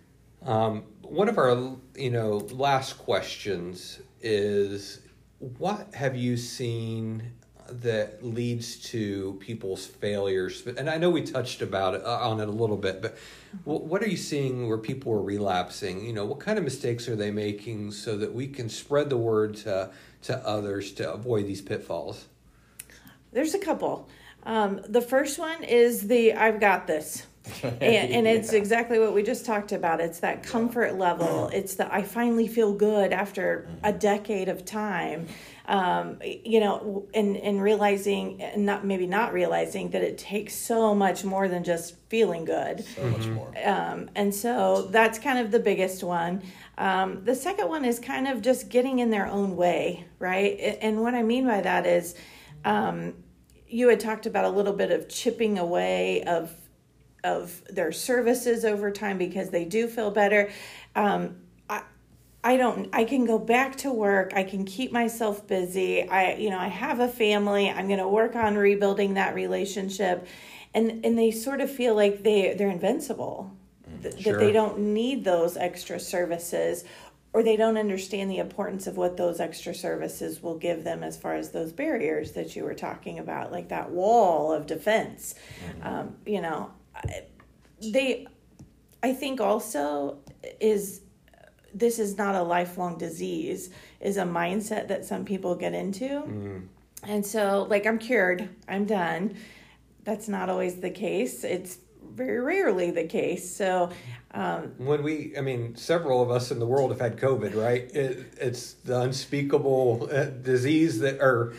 Um, 0.42 0.84
one 1.02 1.28
of 1.28 1.38
our, 1.38 1.76
you 1.96 2.10
know, 2.10 2.38
last 2.52 2.94
questions 2.98 4.00
is, 4.20 5.00
what 5.38 5.94
have 5.94 6.16
you 6.16 6.36
seen 6.36 7.32
that 7.68 8.24
leads 8.24 8.76
to 8.90 9.36
people's 9.40 9.86
failures? 9.86 10.66
And 10.66 10.88
I 10.88 10.98
know 10.98 11.10
we 11.10 11.22
touched 11.22 11.62
about 11.62 11.94
it 11.94 12.04
uh, 12.04 12.28
on 12.28 12.40
it 12.40 12.48
a 12.48 12.52
little 12.52 12.76
bit, 12.76 13.02
but 13.02 13.16
wh- 13.64 13.84
what 13.84 14.02
are 14.02 14.08
you 14.08 14.16
seeing 14.16 14.68
where 14.68 14.78
people 14.78 15.12
are 15.12 15.22
relapsing? 15.22 16.04
You 16.04 16.12
know, 16.12 16.24
what 16.24 16.40
kind 16.40 16.58
of 16.58 16.64
mistakes 16.64 17.08
are 17.08 17.16
they 17.16 17.30
making 17.30 17.92
so 17.92 18.16
that 18.16 18.32
we 18.32 18.46
can 18.46 18.68
spread 18.68 19.10
the 19.10 19.16
word 19.16 19.56
to 19.58 19.90
to 20.22 20.36
others 20.46 20.92
to 20.92 21.12
avoid 21.12 21.46
these 21.46 21.60
pitfalls? 21.60 22.26
There's 23.32 23.54
a 23.54 23.58
couple. 23.58 24.08
Um, 24.44 24.80
the 24.88 25.00
first 25.00 25.38
one 25.38 25.64
is 25.64 26.06
the 26.06 26.34
I've 26.34 26.60
got 26.60 26.86
this. 26.86 27.26
and, 27.62 27.82
and 27.82 28.26
it's 28.26 28.52
Yeah. 28.52 28.58
exactly 28.58 28.98
what 28.98 29.12
we 29.14 29.22
just 29.22 29.44
talked 29.44 29.72
about. 29.72 30.00
It's 30.00 30.20
that 30.20 30.42
comfort 30.42 30.96
level. 30.98 31.48
It's 31.52 31.74
the 31.74 31.92
I 31.92 32.02
finally 32.02 32.48
feel 32.48 32.72
good 32.72 33.12
after 33.12 33.68
a 33.82 33.92
decade 33.92 34.48
of 34.48 34.64
time. 34.64 35.26
Um, 35.66 36.18
you 36.22 36.60
know, 36.60 37.06
and 37.14 37.36
and 37.38 37.62
realizing, 37.62 38.42
and 38.42 38.66
not 38.66 38.84
maybe 38.84 39.06
not 39.06 39.32
realizing 39.32 39.90
that 39.90 40.02
it 40.02 40.18
takes 40.18 40.54
so 40.54 40.94
much 40.94 41.24
more 41.24 41.48
than 41.48 41.64
just 41.64 41.96
feeling 42.10 42.44
good. 42.44 42.84
So 42.84 43.04
much 43.06 43.26
more. 43.28 43.52
Um, 43.64 44.10
and 44.14 44.34
so 44.34 44.88
that's 44.90 45.18
kind 45.18 45.38
of 45.38 45.50
the 45.50 45.58
biggest 45.60 46.02
one. 46.04 46.42
Um, 46.76 47.24
the 47.24 47.34
second 47.34 47.68
one 47.70 47.84
is 47.86 47.98
kind 47.98 48.28
of 48.28 48.42
just 48.42 48.68
getting 48.68 48.98
in 48.98 49.08
their 49.10 49.26
own 49.26 49.56
way, 49.56 50.04
right? 50.18 50.78
And 50.82 51.00
what 51.00 51.14
I 51.14 51.22
mean 51.22 51.46
by 51.46 51.62
that 51.62 51.86
is, 51.86 52.14
um, 52.66 53.14
you 53.66 53.88
had 53.88 54.00
talked 54.00 54.26
about 54.26 54.44
a 54.44 54.50
little 54.50 54.72
bit 54.74 54.90
of 54.90 55.08
chipping 55.08 55.58
away 55.58 56.24
of 56.24 56.54
of 57.24 57.62
their 57.70 57.90
services 57.90 58.64
over 58.64 58.90
time 58.90 59.18
because 59.18 59.50
they 59.50 59.64
do 59.64 59.88
feel 59.88 60.10
better. 60.10 60.50
Um, 60.94 61.36
I, 61.68 61.82
I 62.44 62.56
don't 62.56 62.90
I 62.92 63.04
can 63.04 63.24
go 63.24 63.38
back 63.38 63.76
to 63.78 63.92
work. 63.92 64.32
I 64.34 64.44
can 64.44 64.64
keep 64.64 64.92
myself 64.92 65.46
busy. 65.46 66.06
I 66.08 66.34
you 66.34 66.50
know, 66.50 66.58
I 66.58 66.68
have 66.68 67.00
a 67.00 67.08
family. 67.08 67.70
I'm 67.70 67.88
going 67.88 67.98
to 67.98 68.08
work 68.08 68.36
on 68.36 68.56
rebuilding 68.56 69.14
that 69.14 69.34
relationship. 69.34 70.26
And 70.74 71.04
and 71.04 71.18
they 71.18 71.30
sort 71.30 71.60
of 71.60 71.70
feel 71.70 71.94
like 71.94 72.22
they 72.22 72.54
they're 72.54 72.70
invincible. 72.70 73.50
Th- 74.02 74.20
Sure. 74.20 74.34
That 74.34 74.38
they 74.38 74.52
don't 74.52 74.78
need 74.78 75.24
those 75.24 75.56
extra 75.56 75.98
services 75.98 76.84
or 77.32 77.42
they 77.42 77.56
don't 77.56 77.76
understand 77.76 78.30
the 78.30 78.38
importance 78.38 78.86
of 78.86 78.96
what 78.96 79.16
those 79.16 79.40
extra 79.40 79.74
services 79.74 80.42
will 80.42 80.56
give 80.56 80.84
them 80.84 81.02
as 81.02 81.16
far 81.16 81.34
as 81.34 81.50
those 81.50 81.72
barriers 81.72 82.32
that 82.32 82.54
you 82.54 82.62
were 82.62 82.74
talking 82.74 83.18
about 83.18 83.50
like 83.50 83.68
that 83.70 83.90
wall 83.90 84.52
of 84.52 84.66
defense. 84.66 85.34
Um, 85.82 86.16
you 86.26 86.40
know, 86.40 86.70
they 87.80 88.26
I 89.02 89.12
think 89.12 89.40
also 89.40 90.18
is 90.60 91.02
this 91.74 91.98
is 91.98 92.16
not 92.16 92.34
a 92.34 92.42
lifelong 92.42 92.96
disease 92.98 93.70
is 94.00 94.16
a 94.16 94.22
mindset 94.22 94.88
that 94.88 95.04
some 95.04 95.24
people 95.24 95.54
get 95.56 95.74
into. 95.74 96.22
And 97.02 97.26
so 97.26 97.66
like 97.68 97.86
I'm 97.86 97.98
cured, 97.98 98.48
I'm 98.68 98.84
done. 98.86 99.34
That's 100.04 100.28
not 100.28 100.48
always 100.48 100.76
the 100.76 100.90
case. 100.90 101.44
It's 101.44 101.78
very 102.14 102.40
rarely 102.40 102.90
the 102.90 103.04
case. 103.04 103.54
So 103.54 103.90
um, 104.32 104.72
When 104.78 105.02
we, 105.02 105.36
I 105.36 105.40
mean, 105.40 105.74
several 105.76 106.22
of 106.22 106.30
us 106.30 106.50
in 106.50 106.58
the 106.58 106.66
world 106.66 106.90
have 106.90 107.00
had 107.00 107.18
COVID, 107.18 107.56
right? 107.56 107.90
It, 107.94 108.34
it's 108.40 108.74
the 108.74 109.00
unspeakable 109.00 110.08
uh, 110.12 110.24
disease 110.24 111.00
that 111.00 111.20
or 111.20 111.54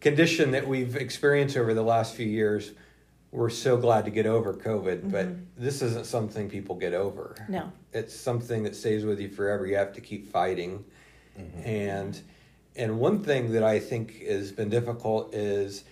condition 0.00 0.52
that 0.52 0.66
we've 0.66 0.96
experienced 0.96 1.56
over 1.56 1.74
the 1.74 1.82
last 1.82 2.14
few 2.14 2.26
years. 2.26 2.72
We're 3.32 3.50
so 3.50 3.76
glad 3.76 4.04
to 4.06 4.10
get 4.10 4.26
over 4.26 4.52
COVID, 4.54 5.10
but 5.10 5.26
mm-hmm. 5.26 5.42
this 5.56 5.82
isn't 5.82 6.06
something 6.06 6.48
people 6.50 6.74
get 6.74 6.94
over. 6.94 7.36
no. 7.48 7.72
It's 7.92 8.14
something 8.14 8.62
that 8.64 8.76
stays 8.76 9.04
with 9.04 9.20
you 9.20 9.28
forever. 9.28 9.66
You 9.66 9.76
have 9.76 9.92
to 9.94 10.00
keep 10.00 10.30
fighting, 10.30 10.84
mm-hmm. 11.38 11.60
and 11.68 12.20
and 12.76 12.98
one 13.00 13.22
thing 13.24 13.52
that 13.52 13.64
I 13.64 13.80
think 13.80 14.22
has 14.22 14.52
been 14.52 14.68
difficult 14.68 15.34
is 15.34 15.82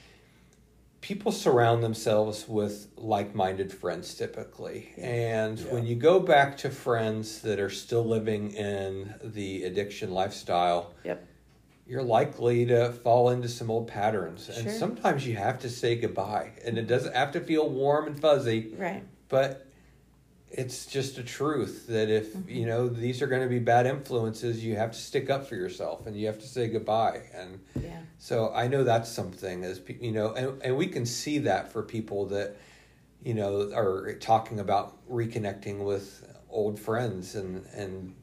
people 1.00 1.32
surround 1.32 1.82
themselves 1.82 2.48
with 2.48 2.88
like-minded 2.96 3.72
friends 3.72 4.14
typically 4.14 4.92
and 4.98 5.58
Yeah. 5.58 5.74
when 5.74 5.86
you 5.86 5.94
go 5.94 6.18
back 6.20 6.56
to 6.58 6.70
friends 6.70 7.40
that 7.42 7.60
are 7.60 7.70
still 7.70 8.04
living 8.04 8.50
in 8.52 9.14
the 9.22 9.64
addiction 9.64 10.10
lifestyle 10.12 10.92
Yep. 11.04 11.24
You're 11.88 12.02
likely 12.02 12.66
to 12.66 12.92
fall 12.92 13.30
into 13.30 13.48
some 13.48 13.70
old 13.70 13.88
patterns 13.88 14.48
and 14.48 14.64
Sure. 14.68 14.72
sometimes 14.78 15.26
you 15.26 15.36
have 15.36 15.58
to 15.60 15.70
say 15.70 15.96
goodbye 15.96 16.52
and 16.64 16.76
it 16.78 16.86
doesn't 16.86 17.14
have 17.14 17.32
to 17.32 17.40
feel 17.40 17.68
warm 17.68 18.06
and 18.06 18.20
fuzzy 18.20 18.74
Right. 18.76 19.02
but 19.28 19.64
it's 20.50 20.86
just 20.86 21.18
a 21.18 21.22
truth 21.22 21.86
that 21.88 22.08
if 22.10 22.32
mm-hmm. 22.34 22.48
you 22.48 22.66
know 22.66 22.88
these 22.88 23.20
are 23.22 23.26
going 23.26 23.42
to 23.42 23.48
be 23.48 23.58
bad 23.58 23.86
influences 23.86 24.64
you 24.64 24.76
have 24.76 24.92
to 24.92 24.98
stick 24.98 25.28
up 25.30 25.46
for 25.46 25.54
yourself 25.56 26.06
and 26.06 26.14
you 26.16 26.26
have 26.26 26.38
to 26.38 26.46
say 26.46 26.68
goodbye 26.68 27.22
and 27.34 27.60
Yeah. 27.80 28.00
so 28.18 28.52
I 28.54 28.68
know 28.68 28.84
that's 28.84 29.10
something 29.10 29.64
as 29.64 29.80
you 30.00 30.12
know, 30.12 30.32
and, 30.34 30.62
and 30.62 30.76
we 30.76 30.86
can 30.88 31.06
see 31.06 31.38
that 31.38 31.72
for 31.72 31.82
people 31.82 32.26
that 32.26 32.56
you 33.22 33.34
know 33.34 33.70
are 33.74 34.14
talking 34.14 34.60
about 34.60 34.96
reconnecting 35.10 35.84
with 35.84 36.24
old 36.50 36.78
friends, 36.80 37.34
and 37.34 37.66
and 37.74 38.14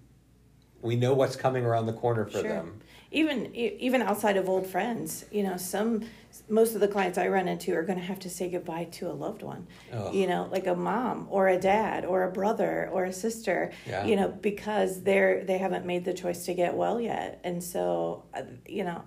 we 0.82 0.96
know 0.96 1.14
what's 1.14 1.36
coming 1.36 1.64
around 1.66 1.86
the 1.86 1.94
corner 1.94 2.26
for 2.26 2.40
Sure. 2.40 2.44
them. 2.44 2.82
Even 3.22 3.56
even 3.56 4.02
outside 4.02 4.36
of 4.38 4.50
old 4.50 4.68
friends, 4.68 5.26
you 5.32 5.44
know, 5.44 5.58
some 5.58 6.04
most 6.50 6.76
of 6.76 6.82
the 6.82 6.88
clients 6.96 7.18
I 7.18 7.28
run 7.30 7.48
into 7.48 7.74
are 7.74 7.84
going 7.90 7.98
to 7.98 8.04
have 8.12 8.20
to 8.20 8.30
say 8.30 8.50
goodbye 8.50 8.86
to 8.98 9.04
a 9.10 9.16
loved 9.26 9.42
one. 9.42 9.68
Oh. 9.94 10.12
You 10.12 10.28
know, 10.28 10.50
like 10.52 10.68
a 10.68 10.76
mom 10.76 11.28
or 11.30 11.48
a 11.48 11.58
dad 11.58 12.04
or 12.04 12.24
a 12.24 12.32
brother 12.32 12.90
or 12.92 13.06
a 13.06 13.14
sister. 13.14 13.72
Yeah. 13.88 14.06
You 14.06 14.16
know, 14.18 14.28
because 14.28 14.92
they're 15.04 15.46
they 15.46 15.58
haven't 15.58 15.86
made 15.86 16.04
the 16.04 16.14
choice 16.14 16.46
to 16.48 16.54
get 16.54 16.76
well 16.76 17.00
yet, 17.00 17.40
and 17.44 17.64
so 17.64 18.24
uh, 18.34 18.42
you 18.68 18.84
know. 18.84 19.02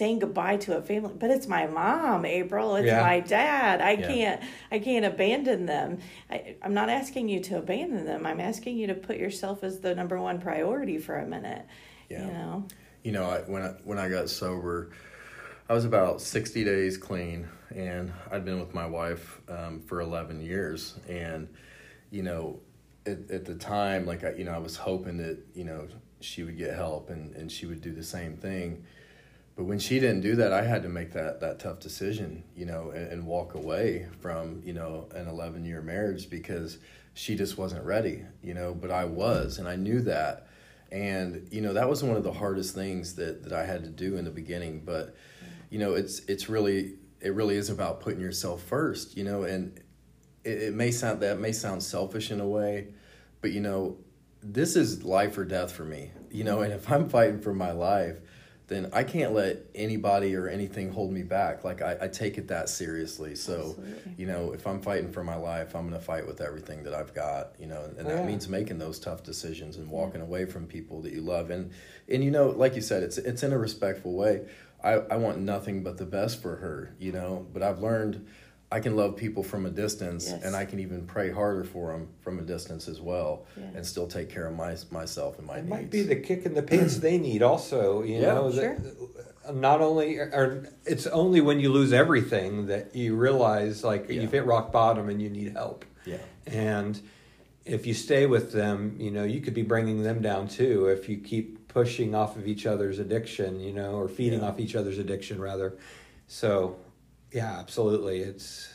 saying 0.00 0.18
goodbye 0.18 0.56
to 0.64 0.76
a 0.76 0.82
family 0.82 1.14
but 1.22 1.30
it's 1.30 1.46
my 1.58 1.64
mom 1.80 2.20
april 2.26 2.76
it's 2.78 2.86
Yeah. 2.86 3.00
my 3.10 3.18
dad 3.20 3.80
i 3.80 3.92
Yeah. 3.92 4.08
can't 4.10 4.40
i 4.74 4.78
can't 4.88 5.06
abandon 5.12 5.60
them 5.74 5.88
I, 6.34 6.56
i'm 6.64 6.74
not 6.80 6.88
asking 7.00 7.24
you 7.32 7.38
to 7.48 7.52
abandon 7.64 8.04
them 8.04 8.26
i'm 8.28 8.40
asking 8.50 8.74
you 8.80 8.86
to 8.92 8.94
put 9.08 9.16
yourself 9.24 9.56
as 9.68 9.74
the 9.80 9.94
number 10.00 10.18
one 10.28 10.38
priority 10.48 10.98
for 11.06 11.14
a 11.24 11.26
minute 11.36 11.64
Yeah. 12.10 12.26
you 12.26 12.32
know 12.38 12.54
you 13.02 13.12
know, 13.12 13.24
I, 13.24 13.40
when 13.40 13.62
I, 13.62 13.68
when 13.84 13.98
I 13.98 14.08
got 14.08 14.28
sober, 14.28 14.90
I 15.68 15.74
was 15.74 15.84
about 15.84 16.20
sixty 16.20 16.64
days 16.64 16.96
clean, 16.96 17.48
and 17.74 18.12
I'd 18.30 18.44
been 18.44 18.60
with 18.60 18.74
my 18.74 18.86
wife 18.86 19.40
um, 19.48 19.80
for 19.80 20.00
eleven 20.00 20.40
years, 20.40 20.98
and 21.08 21.48
you 22.10 22.22
know, 22.22 22.60
at, 23.06 23.30
at 23.30 23.44
the 23.44 23.54
time, 23.54 24.06
like 24.06 24.24
I, 24.24 24.32
you 24.32 24.44
know, 24.44 24.52
I 24.52 24.58
was 24.58 24.76
hoping 24.76 25.16
that 25.18 25.38
you 25.54 25.64
know 25.64 25.88
she 26.20 26.42
would 26.42 26.58
get 26.58 26.74
help 26.74 27.10
and 27.10 27.34
and 27.36 27.50
she 27.50 27.66
would 27.66 27.80
do 27.80 27.92
the 27.92 28.02
same 28.02 28.36
thing, 28.36 28.84
but 29.56 29.64
when 29.64 29.78
she 29.78 30.00
didn't 30.00 30.22
do 30.22 30.36
that, 30.36 30.52
I 30.52 30.64
had 30.64 30.82
to 30.82 30.88
make 30.88 31.12
that 31.12 31.40
that 31.40 31.58
tough 31.60 31.80
decision, 31.80 32.44
you 32.56 32.66
know, 32.66 32.90
and, 32.90 33.12
and 33.12 33.26
walk 33.26 33.54
away 33.54 34.08
from 34.20 34.62
you 34.64 34.72
know 34.72 35.06
an 35.14 35.28
eleven 35.28 35.64
year 35.64 35.80
marriage 35.80 36.28
because 36.28 36.78
she 37.14 37.36
just 37.36 37.58
wasn't 37.58 37.84
ready, 37.84 38.24
you 38.42 38.54
know, 38.54 38.74
but 38.74 38.90
I 38.90 39.04
was, 39.04 39.58
and 39.58 39.68
I 39.68 39.76
knew 39.76 40.00
that 40.02 40.46
and 40.92 41.48
you 41.50 41.60
know 41.60 41.72
that 41.72 41.88
was 41.88 42.02
one 42.02 42.16
of 42.16 42.24
the 42.24 42.32
hardest 42.32 42.74
things 42.74 43.14
that 43.14 43.44
that 43.44 43.52
I 43.52 43.64
had 43.64 43.84
to 43.84 43.90
do 43.90 44.16
in 44.16 44.24
the 44.24 44.30
beginning 44.30 44.82
but 44.84 45.14
you 45.70 45.78
know 45.78 45.94
it's 45.94 46.20
it's 46.20 46.48
really 46.48 46.94
it 47.20 47.34
really 47.34 47.56
is 47.56 47.70
about 47.70 48.00
putting 48.00 48.20
yourself 48.20 48.62
first 48.62 49.16
you 49.16 49.24
know 49.24 49.44
and 49.44 49.78
it, 50.44 50.62
it 50.62 50.74
may 50.74 50.90
sound 50.90 51.20
that 51.20 51.38
may 51.38 51.52
sound 51.52 51.82
selfish 51.82 52.30
in 52.30 52.40
a 52.40 52.48
way 52.48 52.88
but 53.40 53.52
you 53.52 53.60
know 53.60 53.96
this 54.42 54.74
is 54.74 55.04
life 55.04 55.36
or 55.38 55.44
death 55.44 55.72
for 55.72 55.84
me 55.84 56.10
you 56.30 56.44
know 56.44 56.56
mm-hmm. 56.56 56.64
and 56.64 56.72
if 56.72 56.90
I'm 56.90 57.08
fighting 57.08 57.40
for 57.40 57.54
my 57.54 57.72
life 57.72 58.18
then 58.70 58.88
I 58.92 59.02
can't 59.04 59.34
let 59.34 59.66
anybody 59.74 60.34
or 60.36 60.48
anything 60.48 60.90
hold 60.92 61.12
me 61.12 61.22
back. 61.22 61.64
Like 61.64 61.82
I, 61.82 61.96
I 62.02 62.08
take 62.08 62.38
it 62.38 62.48
that 62.48 62.68
seriously. 62.70 63.34
So 63.34 63.76
Absolutely. 63.76 64.14
you 64.16 64.26
know 64.26 64.52
if 64.52 64.66
I'm 64.66 64.80
fighting 64.80 65.12
for 65.12 65.22
my 65.22 65.34
life 65.36 65.74
I'm 65.74 65.88
going 65.88 66.00
to 66.00 66.04
fight 66.04 66.26
with 66.26 66.40
everything 66.40 66.84
that 66.84 66.94
I've 66.94 67.12
got 67.12 67.52
you 67.58 67.66
know 67.66 67.82
and 67.98 68.06
Yeah. 68.08 68.14
that 68.14 68.24
means 68.26 68.48
making 68.48 68.78
those 68.78 68.98
tough 68.98 69.22
decisions 69.24 69.76
and 69.76 69.90
walking 69.90 70.22
away 70.22 70.46
from 70.46 70.66
people 70.66 71.02
that 71.02 71.12
you 71.12 71.20
love. 71.20 71.50
And 71.50 71.72
and 72.08 72.24
you 72.24 72.30
know 72.30 72.48
like 72.48 72.74
you 72.74 72.80
said 72.80 73.02
it's 73.02 73.18
it's 73.18 73.42
in 73.42 73.52
a 73.52 73.58
respectful 73.58 74.14
way. 74.14 74.46
I, 74.82 74.92
I 74.92 75.16
want 75.16 75.38
nothing 75.40 75.82
but 75.82 75.98
the 75.98 76.06
best 76.06 76.40
for 76.40 76.56
her 76.56 76.94
you 76.98 77.12
know 77.12 77.46
but 77.52 77.62
I've 77.62 77.80
learned 77.80 78.24
I 78.72 78.78
can 78.80 78.94
love 78.94 79.16
people 79.16 79.42
from 79.42 79.66
a 79.66 79.70
distance 79.70 80.28
Yes. 80.28 80.42
and 80.44 80.54
I 80.54 80.64
can 80.64 80.78
even 80.78 81.04
pray 81.06 81.30
harder 81.30 81.64
for 81.64 81.90
them 81.92 82.08
from 82.20 82.38
a 82.38 82.42
distance 82.42 82.86
as 82.88 83.00
well 83.00 83.46
Yeah. 83.56 83.64
and 83.74 83.84
still 83.84 84.06
take 84.06 84.28
care 84.28 84.46
of 84.46 84.54
my 84.56 84.76
myself 84.90 85.38
and 85.38 85.46
my 85.46 85.54
It 85.56 85.62
needs 85.62 85.70
might 85.70 85.90
be 85.90 86.02
the 86.02 86.16
kick 86.16 86.46
in 86.46 86.54
the 86.54 86.62
pants 86.62 86.98
they 86.98 87.18
need, 87.18 87.42
also. 87.42 88.02
You 88.02 88.20
Yeah. 88.20 88.34
know, 88.34 88.52
Sure. 88.52 88.76
that 88.76 89.54
not 89.56 89.80
only 89.80 90.18
or 90.18 90.68
it's 90.86 91.06
only 91.08 91.40
when 91.40 91.58
you 91.58 91.70
lose 91.72 91.92
everything 91.92 92.66
that 92.66 92.94
you 92.94 93.16
realize 93.16 93.82
like 93.82 94.08
Yeah. 94.08 94.20
you've 94.22 94.32
hit 94.32 94.46
rock 94.46 94.70
bottom 94.70 95.08
and 95.08 95.20
you 95.20 95.28
need 95.30 95.52
help. 95.52 95.84
yeah 96.06 96.18
And 96.46 97.00
if 97.64 97.86
you 97.86 97.94
stay 97.94 98.26
with 98.26 98.52
them, 98.52 98.96
you 98.98 99.10
know, 99.10 99.24
you 99.24 99.40
could 99.40 99.54
be 99.54 99.62
bringing 99.62 100.02
them 100.02 100.22
down 100.22 100.46
too 100.48 100.86
if 100.86 101.08
you 101.08 101.16
keep 101.18 101.68
pushing 101.68 102.14
off 102.14 102.36
of 102.36 102.46
each 102.48 102.66
other's 102.66 102.98
addiction, 102.98 103.60
you 103.60 103.72
know, 103.72 103.94
or 103.94 104.08
feeding 104.08 104.40
Yeah. 104.40 104.46
off 104.48 104.58
each 104.60 104.74
other's 104.76 104.98
addiction 104.98 105.40
rather. 105.40 105.74
So, 106.26 106.76
yeah, 107.32 107.58
absolutely. 107.58 108.20
It's 108.20 108.72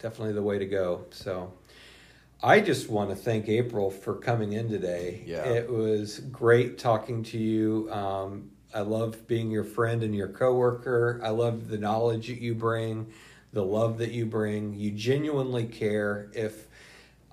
definitely 0.00 0.34
the 0.34 0.42
way 0.42 0.58
to 0.58 0.66
go. 0.66 1.06
So, 1.10 1.52
I 2.42 2.60
just 2.60 2.88
want 2.88 3.10
to 3.10 3.16
thank 3.16 3.48
April 3.48 3.90
for 3.90 4.14
coming 4.14 4.54
in 4.54 4.70
today. 4.70 5.22
Yeah. 5.26 5.44
It 5.44 5.70
was 5.70 6.20
great 6.20 6.78
talking 6.78 7.22
to 7.24 7.38
you. 7.38 7.90
Um, 7.92 8.50
I 8.74 8.80
love 8.80 9.26
being 9.26 9.50
your 9.50 9.64
friend 9.64 10.02
and 10.02 10.14
your 10.14 10.28
coworker. 10.28 11.20
I 11.22 11.30
love 11.30 11.68
the 11.68 11.76
knowledge 11.76 12.28
that 12.28 12.40
you 12.40 12.54
bring, 12.54 13.12
the 13.52 13.64
love 13.64 13.98
that 13.98 14.12
you 14.12 14.24
bring. 14.24 14.74
You 14.74 14.90
genuinely 14.92 15.66
care. 15.66 16.30
If 16.32 16.68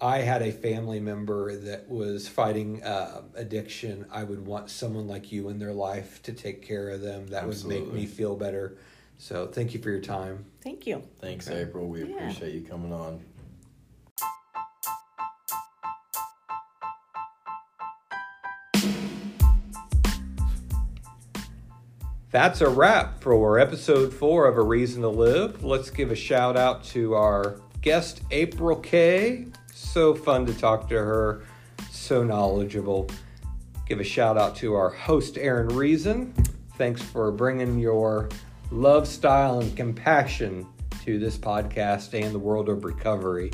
I 0.01 0.19
had 0.19 0.41
a 0.41 0.51
family 0.51 0.99
member 0.99 1.55
that 1.55 1.87
was 1.87 2.27
fighting 2.27 2.83
uh, 2.83 3.21
addiction, 3.35 4.07
I 4.11 4.25
would 4.25 4.45
want 4.45 4.69
someone 4.69 5.07
like 5.07 5.31
you 5.31 5.47
in 5.49 5.57
their 5.57 5.73
life 5.73 6.21
to 6.23 6.33
take 6.33 6.61
care 6.61 6.89
of 6.89 7.01
them. 7.01 7.27
That 7.27 7.47
would 7.47 7.63
make 7.65 7.93
me 7.93 8.05
feel 8.05 8.35
better. 8.35 8.77
So, 9.17 9.47
thank 9.47 9.73
you 9.73 9.81
for 9.81 9.89
your 9.89 10.01
time. 10.01 10.45
thank 10.61 10.85
you 10.85 11.01
thanks 11.19 11.47
Okay. 11.47 11.61
April 11.61 11.87
we 11.87 12.03
Yeah. 12.03 12.15
appreciate 12.15 12.53
you 12.53 12.61
coming 12.61 12.93
on 12.93 13.19
That's 22.29 22.61
a 22.61 22.69
wrap 22.69 23.21
for 23.21 23.57
episode 23.57 24.13
four 24.13 24.47
of 24.47 24.57
A 24.57 24.61
Reason 24.61 25.01
to 25.01 25.07
Live. 25.09 25.63
Let's 25.63 25.89
give 25.89 26.11
a 26.11 26.15
shout 26.15 26.57
out 26.57 26.83
to 26.85 27.13
our 27.15 27.55
guest, 27.81 28.21
April 28.31 28.75
K. 28.75 29.47
So 29.73 30.13
fun 30.13 30.45
to 30.45 30.53
talk 30.53 30.89
to 30.89 30.95
her, 30.95 31.43
so 31.89 32.23
knowledgeable. 32.23 33.09
Give 33.87 33.99
a 34.01 34.03
shout 34.03 34.37
out 34.37 34.55
to 34.57 34.73
our 34.75 34.89
host, 34.89 35.37
Aaron 35.37 35.69
Reason. 35.69 36.33
Thanks 36.77 37.01
for 37.01 37.31
bringing 37.31 37.79
your 37.79 38.27
love, 38.71 39.07
style, 39.07 39.59
and 39.59 39.75
compassion 39.75 40.67
to 41.03 41.19
this 41.19 41.37
podcast 41.37 42.13
and 42.13 42.33
the 42.33 42.39
world 42.39 42.69
of 42.69 42.83
recovery. 42.83 43.51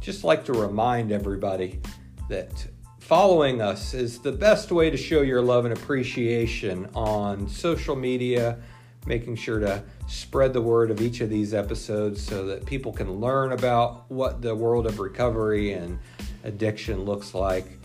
Just 0.00 0.24
like 0.24 0.44
to 0.44 0.52
remind 0.52 1.10
everybody 1.10 1.80
that 2.28 2.66
following 3.00 3.60
us 3.60 3.94
is 3.94 4.18
the 4.18 4.30
best 4.30 4.70
way 4.70 4.90
to 4.90 4.96
show 4.96 5.22
your 5.22 5.42
love 5.42 5.64
and 5.64 5.72
appreciation 5.72 6.88
on 6.94 7.48
social 7.48 7.96
media, 7.96 8.58
making 9.06 9.34
sure 9.34 9.58
to 9.58 9.82
spread 10.06 10.52
the 10.52 10.60
word 10.60 10.90
of 10.90 11.00
each 11.00 11.20
of 11.20 11.30
these 11.30 11.52
episodes 11.52 12.22
so 12.22 12.46
that 12.46 12.64
people 12.64 12.92
can 12.92 13.10
learn 13.14 13.52
about 13.52 14.08
what 14.10 14.40
the 14.40 14.54
world 14.54 14.86
of 14.86 15.00
recovery 15.00 15.72
and 15.72 15.98
addiction 16.44 17.02
looks 17.04 17.34
like. 17.34 17.77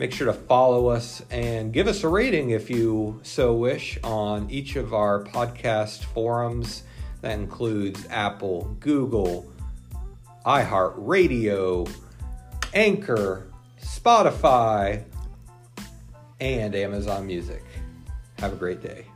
Make 0.00 0.14
sure 0.14 0.28
to 0.28 0.32
follow 0.32 0.86
us 0.86 1.22
and 1.30 1.74
give 1.74 1.86
us 1.86 2.04
a 2.04 2.08
rating 2.08 2.50
if 2.52 2.70
you 2.70 3.20
so 3.22 3.52
wish 3.52 3.98
on 4.02 4.48
each 4.48 4.76
of 4.76 4.94
our 4.94 5.22
podcast 5.24 6.04
forums. 6.04 6.84
That 7.20 7.38
includes 7.38 8.06
Apple, 8.08 8.78
Google, 8.80 9.52
iHeartRadio, 10.46 11.92
Anchor, 12.72 13.46
Spotify, 13.78 15.04
and 16.40 16.74
Amazon 16.74 17.26
Music. 17.26 17.62
Have 18.38 18.54
a 18.54 18.56
great 18.56 18.82
day. 18.82 19.09